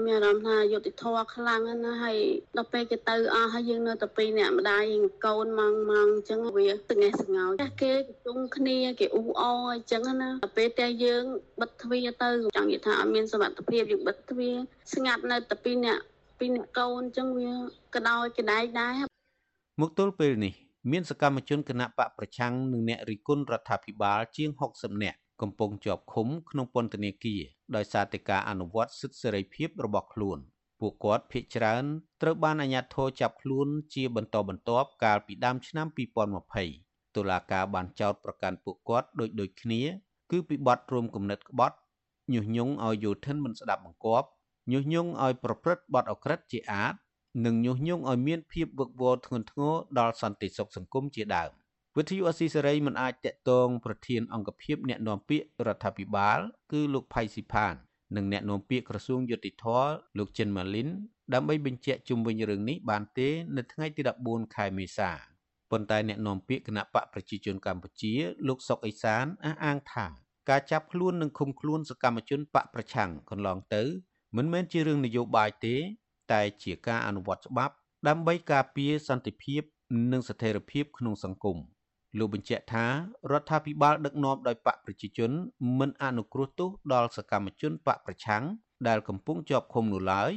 [0.06, 2.18] មានអារម្មណ៍ថាយុតិធម៌ខ្លាំងណាស់ហើយ
[2.56, 4.84] ដល់ពេលគេទៅអស់ហើយយើងនៅតែពីរអ្នកម្ដាយ
[5.26, 7.92] កូនម៉ងម៉ងអញ្ចឹងវាស្ងេះស្ងោចគេ
[8.26, 11.24] ជុំគ្នាគេអ៊ូអអញ្ចឹងណាដល់ពេលតែយើង
[11.60, 14.54] បិទទ្វារទៅចង់និយាយថាអត់មានសុវត្ថិភាពយើងបិទទ្វារ
[14.94, 15.98] ស្ងាត់នៅតែពីរអ្នក
[16.44, 17.50] ពីអ្នកកូនអញ្ចឹងវា
[17.94, 18.94] ក៏ដោយកដែកដែរ
[19.80, 20.54] មកទល់ពេលនេះ
[20.90, 27.42] មានសកម្មជនគណៈបកប្រឆាំងនិងអ្នករិះគន់រដ្ឋាភិបាលជាង60នាក់កំពុងជាប់ឃុំក្នុងពន្ធនាគារ
[27.76, 30.38] ដោយសារតែការអនុវត្តសិទ្ធិសេរីភាពរបស់ខ្លួន
[30.80, 31.84] ពួកគាត់ភ័យច្រើន
[32.22, 35.86] ត្រូវបានអាជ្ញាធរចាប់ខ្លួនជាបន្តបន្ទាប់កាលពីដើមឆ្នាំ
[36.52, 39.82] 2020តុលាការបានចោទប្រកាន់ពួកគាត់ដូចដូចគ្នា
[40.30, 41.76] គឺពីបទរួមគំនិតក្បត់
[42.32, 44.28] ញុះញង់ឲ្យយោធិនមិនស្ដាប់បង្គាប់
[44.72, 46.94] ញុះញង់ឲ្យប្រព្រឹត្តបទអក្រិតជាអាត
[47.46, 51.50] និងញុះញង់ឲ្យមានភាពវឹកវរធ្ងន់ធ្ងរដល់សន្តិសុខសង្គមជាដើម
[51.96, 56.38] វិទ្យុអស៊ីសេរីមិនអាចតាក់ទងប្រធានអង្គភិបអ្នកនាំពាក្យរដ្ឋាភិបាល
[56.72, 57.74] គឺលោកផៃស៊ីផាន
[58.16, 59.66] និងអ្នកនាំពាក្យក្រសួងយុតិធធ
[60.18, 60.88] លោកចិនម៉ាលីន
[61.34, 65.10] ដើម្បីបញ្ជាក់ជុំវិញរឿងនេះបានទេនៅថ្ងៃទី14ខែមេសា
[65.70, 68.12] ប៉ុន្តែអ្នកនាំពាក្យគណៈបកប្រជាជនកម្ពុជា
[68.48, 70.06] លោកសុកអេសានអះអាងថា
[70.48, 73.82] ការចាប់ខ្លួននិងឃុំខ្លួនសកម្មជនបកប្រឆាំងកន្លងទៅ
[74.36, 75.76] មិនមែនជារឿងនយោបាយទេ
[76.32, 77.74] តែជាការអនុវត្តច្បាប់
[78.08, 79.62] ដើម្បីការពារសន្តិភាព
[80.12, 81.58] និងស្ថិរភាពក្នុងសង្គម
[82.18, 82.86] លោកបញ្ជាក់ថា
[83.32, 85.30] រដ្ឋាភិបាលដឹកនាំដោយបកប្រជាជន
[85.78, 88.44] មិនអនុគ្រោះទោសដល់សកម្មជនបកប្រឆាំង
[88.88, 90.30] ដែលកំពុងជាប់ឃុំនោះឡើយ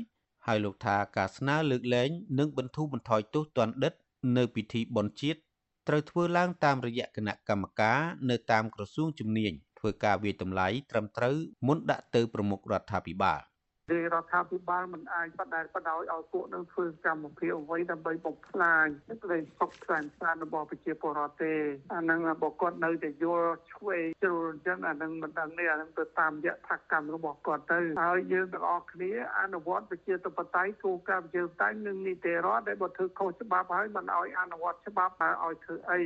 [0.45, 3.93] ហើយលោកថាការស្នើលើកលែងនិងបន្ធូរបន្ថយទោសទណ្ឌិត
[4.37, 5.39] នៅពិធីបុណ្យជាតិ
[5.87, 11.35] ត្រូវធ្វើឡើងតាមរយៈគណៈកម្មការនៅតាមក្រសួងជំនាញធ្វើការវិយតម្លៃត្រឹមត្រូវ
[11.67, 13.41] មុនដាក់ទៅប្រមុខរដ្ឋាភិបាល។
[13.91, 18.85] រាជរដ្ឋាភិបាលមិនអាចបដិបដោយឲ្យពួកនឹងធ្វើកម្មភាពអ្វីដើម្បីបំផ្លាញ
[19.23, 21.53] ក្តីសុខសាន្តសានរបស់ប្រជាពលរដ្ឋទេ
[21.93, 36.01] អានឹងបើគាត់នៅតែយល់ឆ្វេងជ្រុលអញ្ចឹងអានឹងមិនដឹងទេអានឹងទៅតាមយថាកម្មរបស់គាត់ទៅហើយយើងទាំងអស់គ្នាអនុវត្តប្រជាធិបតេយ្យគោលការណ៍ប្រជាធិបតេយ្យនិងនីតិរដ្ឋដែលបើធ្វើខុសច្បាប់ហើយមិនឲ្យអនុវត្តច្បាប់ឲ្យធ្វើអី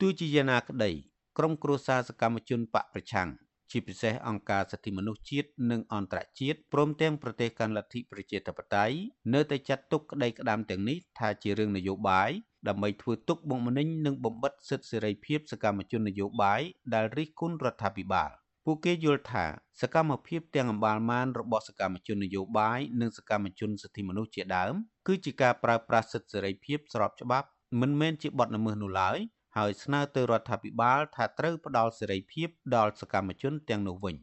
[0.00, 0.90] ទោះជាយ៉ាងណាក្តី
[1.38, 3.28] ក្រមគ្រួសារសកម្មជនបកប្រឆាំង
[3.74, 8.96] ជាពិសេសអង្គការសិទ្ធិមនុស្សជាតិនិងអន្តរជាតិព្រមទាំងប្រទេសកាន់លទ្ធិប្រជាធិបតេយ្យ
[9.34, 12.30] នៅតែចាត់ទុកក្តីក្តាមទាំងនេះថាជារឿងនយោបាយ
[12.68, 16.60] ដើម្បីធ្វើទុកបុកម្នេញនិងបំបិតសិទ្ធិសេរីភាពសកម្មជននយោបាយ
[16.94, 18.30] ដែលរិះគន់រដ្ឋាភិបាល
[18.64, 19.44] ពួកគេយល់ថា
[19.80, 24.74] សកម្មភាពទាំងអម្បាលម៉ានរបស់សកម្មជននយោបាយនិងសកម្មជនសិទ្ធិមនុស្សជាដើម
[25.06, 27.48] គឺជាការប្រើប្រាស់សិទ្ធិសេរីភាពស្របច្បាប់
[27.80, 29.18] មិនមែនជាបទល្មើសនោះឡើយ
[29.56, 34.16] ហើយស្នើទៅរដ្ឋាភិបាលថាត្រូវផ្ដល់សេរីភាពដល់សកម្មជនទាំងនោះវិញ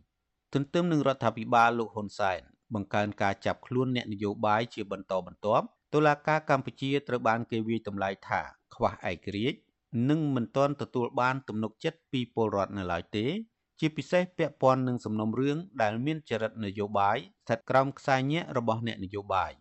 [0.53, 2.41] ទន្ទឹមនឹងរដ្ឋាភិបាលលោកហ៊ុនសែន
[2.73, 8.41] បង្កើនការចាប់ខ្លួនអ្នកនយោបាយជាបន្តបន្ទាប់តុលាការកម្ពុជាត្រូវបានគេវាយតម្លៃថា
[8.75, 9.59] ខ្វះឯករាជ្យ
[10.09, 13.25] និងមិនទាន់ទទួលបានទំនុកចិត្តពីពលរដ្ឋនៅឡើយទេ
[13.79, 19.51] ជាពិសេសពាក់ព័ន្ធនឹងសំណុំរឿងដែលមានចរិតនយោបាយស្ថិតក្រោមខ្សែញាក់របស់អ្នកនយោបាយ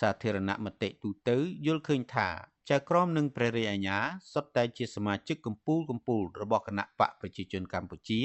[0.00, 1.36] សាធារណមតិទូទៅ
[1.66, 2.28] យល់ឃើញថា
[2.70, 3.98] ចៅក្រមនិងព្រះរាជអាជ្ញា
[4.32, 8.20] សុទ្ធតែជាសមាជិកកម្ពុជាកម្ពុជារបស់គណៈបកប្រជាជនកម្ពុជា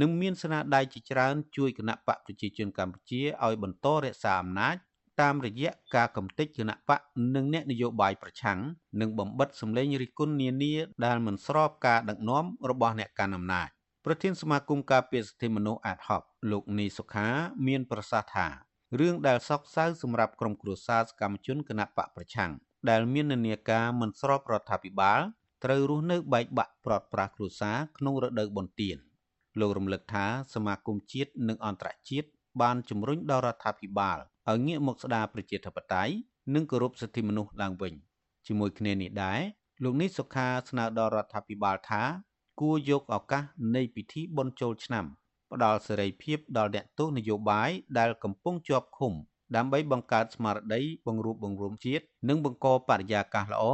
[0.00, 4.76] និងមានស្នាដៃជាច្រើនជួយគណៈបកប្រជាជនកម្ពុជាឲ្យបន្តរក្សាអំណាច
[5.20, 7.00] តាមរយៈការកំទេចគណៈបក
[7.34, 8.58] និងអ្នកនយោបាយប្រឆាំង
[9.00, 10.74] និងបំបិតសម្លេងរិះគន់នានា
[11.04, 13.68] ដែលមិនស្របការដឹកនាំរបស់អ្នកកាន់អំណាច
[14.04, 17.28] ប្រធានសមាគមការពារសិទ្ធិមនុស្សអាតហុកលោកនីសុខា
[17.66, 18.46] មានប្រសាសន៍ថា
[19.00, 22.52] រឿងដែលសោកសៅសម្រាប់ក្រុមគ្រួសារសកម្មជនគណៈបកប្រឆាំង
[22.90, 25.20] ដែលមាននានាការមិនស្របរដ្ឋាភិបាល
[25.64, 28.96] ត្រូវរស់នៅបែកបាក់ប្រត់ប្រាស់គ្រួសារក្នុងរដូវបុណ្យទាន
[29.60, 30.24] លោករំលឹកថា
[30.54, 32.28] សមាគមជាតិនិងអន្តរជាតិ
[32.60, 34.18] បានជំរុញដល់រដ្ឋាភិបាល
[34.48, 36.12] ឲ្យងាកមកស្ដារប្រជាធិបតេយ្យ
[36.54, 37.94] និងគោរពសិទ្ធិមនុស្សឡើងវិញ
[38.46, 39.40] ជាមួយគ្នានេះដែរ
[39.84, 42.02] លោកនេះសុខាស្នើដល់រដ្ឋាភិបាលថា
[42.60, 43.42] គួរយកឱកាស
[43.76, 45.04] នៃពិធីបុណ្យចូលឆ្នាំ
[45.52, 49.12] ផ្ដល់សេរីភាពដល់អ្នកទោសនយោបាយដែលកំពុងជាប់ឃុំ
[49.56, 53.64] ដើម្បីបង្កើតស្មារតីបង្រួបបង្រួមជាតិនិងបង្កបរិយាកាសល្អ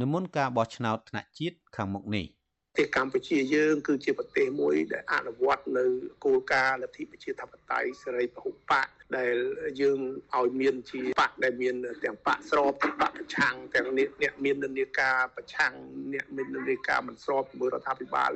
[0.00, 2.33] នៅមុនការបោះឆ្នោតថ្នាក់ជាតិខាងមុខនេះ។ប្រ
[2.78, 5.86] ទេសកម្ពុជាយើង គឺជាប្រទេសមួយដែលអនុវត្តនៅ
[6.24, 8.54] គោលការណ៍លទ្ធិប្រជាធិបតេយ្យសេរីពហុប
[8.84, 9.36] កដែល
[9.80, 10.00] យើង
[10.36, 15.72] ឲ្យមានជាបកដែលមានទាំងបកស្របទាំងបកប្រឆាំងទាំងអ្នកមាននិន្នាការប្រឆាំង
[16.14, 18.30] អ្នកមាននិន្នាការមិនស្របជាមួយរដ្ឋាភិបាល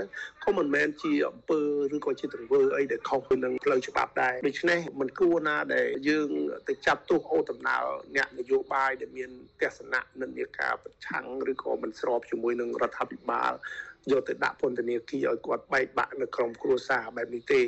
[0.44, 1.60] ក៏មិនមែនជាអំពើ
[1.94, 6.28] ឬក៏ជាទង្វើអីដែលខុសពីនឹងផ្លូវច្បាប់ដែរដូច្នេះមិនគួរណាដែលយើង
[6.68, 7.84] ទៅចាប់ទោសអូដំណើរ
[8.16, 9.30] អ្នកនយោបាយដែលមាន
[9.60, 13.52] ទស្សនៈនិន្នាការប្រឆាំងឬក៏មិនស្របជាមួយនឹងរដ្ឋាភិបាល
[14.10, 17.60] យកទៅដាក់ពន្ធនាគារឲ្យគាត់បែកបាក់នៅក្រុមគ្រួសារបែបនេះទេ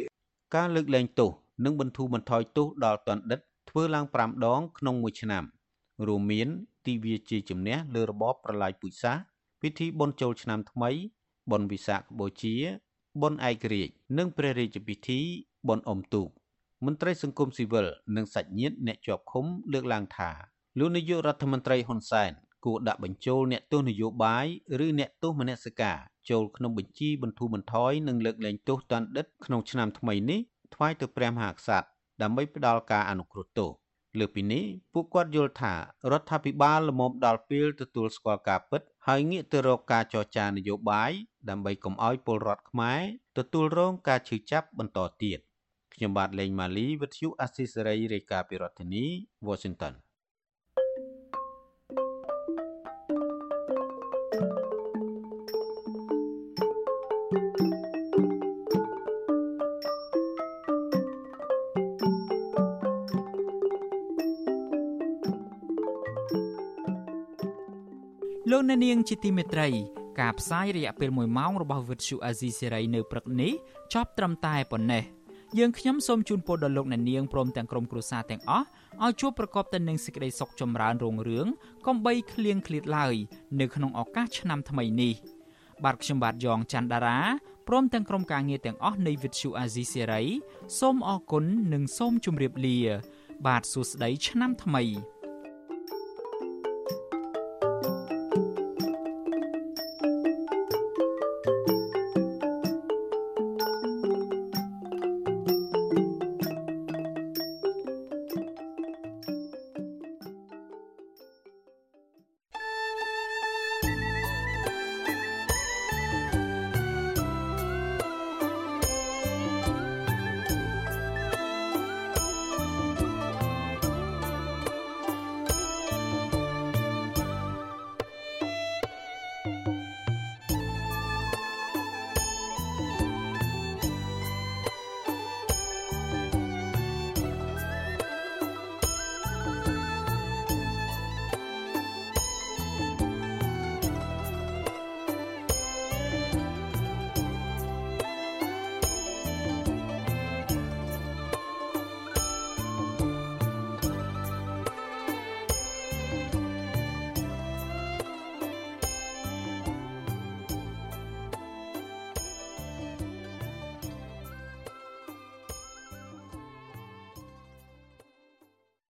[0.56, 1.30] ការលើកលែងទោស
[1.64, 5.44] និងបន្ធូរបន្ថយទោសដល់តន្តិតធ្វើឡើង5ដងក្នុងមួយឆ្នាំ
[6.06, 6.48] រួមមាន
[6.86, 9.22] ទីវាជាជំនះលើរបបប្រឡាយពូជសាសន៍
[9.62, 10.90] ពិធីបុណ្យចូលឆ្នាំថ្មី
[11.50, 12.56] បុណ្យវិសាខបូជា
[13.22, 15.20] បុណ្យឯករាជ្យនិងព្រះរាជពិធី
[15.68, 16.28] បុណ្យអុំទូក
[16.86, 20.30] មន្ត្រីសង្គមស៊ីវិលនិងសាច់ញាតិអ្នកជាប់ឃុំលើកឡើងថា
[20.78, 22.32] លោកនាយករដ្ឋមន្ត្រីហ៊ុនសែន
[22.64, 24.46] គួរដាក់បញ្ចូលអ្នកទោសនយោបាយ
[24.84, 25.98] ឬអ្នកទោសមនសិការ
[26.30, 30.40] ចូលក្នុងបញ្ជីបន្ធូរបន្ថយនិងលើកលែងទោសទណ្ឌិតក្នុងឆ្នាំថ្មីនេះ
[30.74, 31.88] ថ្វាយទៅព្រះមហាក្សត្រ
[32.22, 33.70] ដើម្បីផ្ដល់ការអនុគ្រោះទោស
[34.18, 35.74] លើពីនេះពួកគាត់យល់ថា
[36.12, 41.12] រដ្ឋាភិបាលលំមដល់ពេលទទួលស្គាល់ការពិត ហើយងាកទៅរកការចរចានយោបាយ
[41.50, 43.00] ដើម្បីកុំឲ្យពលរដ្ឋខ្មែរ
[43.38, 45.38] ទទួលរងការឈឺចាប់បន្តទៀត
[45.94, 49.04] ខ្ញុំបាទលេងម៉ាលីវិទ្យុអាស៊ីសេរីរាយការណ៍ពីរដ្ឋធានី
[49.48, 49.94] Washington
[57.30, 57.42] លោក
[68.68, 69.68] អ្នកនាងជាទីមេត្រី
[70.20, 73.52] ការផ្សាយរយៈពេល1ម៉ោងរបស់វិទ្យុអាស៊ីសេរីនៅព្រឹកនេះ
[73.94, 75.04] ចប់ត្រឹមតែប៉ុណ្ណេះ
[75.58, 78.66] យើងខ្ញុំសូមជូនពរដល់លោកអ្នកនាងព្រមទាំងក្រុមគ្រួសារទាំងអស់
[79.04, 81.46] ឲ្យជួបប្រកបតែនឹងសេចក្តីសុខចម្រើនរុងរឿង
[81.86, 83.14] កុំបីឃ្លៀងឃ្លាតឡើយ
[83.60, 85.14] នៅក្នុងឱកាសឆ្នាំថ្មីនេះ
[85.84, 87.18] បាទខ្ញុំបាទយ៉ងច័ន្ទដារា
[87.68, 90.22] ព្រមទាំងក្រុមការងារទាំងអស់នៃវិទ្យុអាស៊ីសេរី
[90.78, 92.78] សូមអរគុណនិងសូមជម្រាបលា
[93.46, 94.82] បាទសួស្តីឆ្នាំថ្មី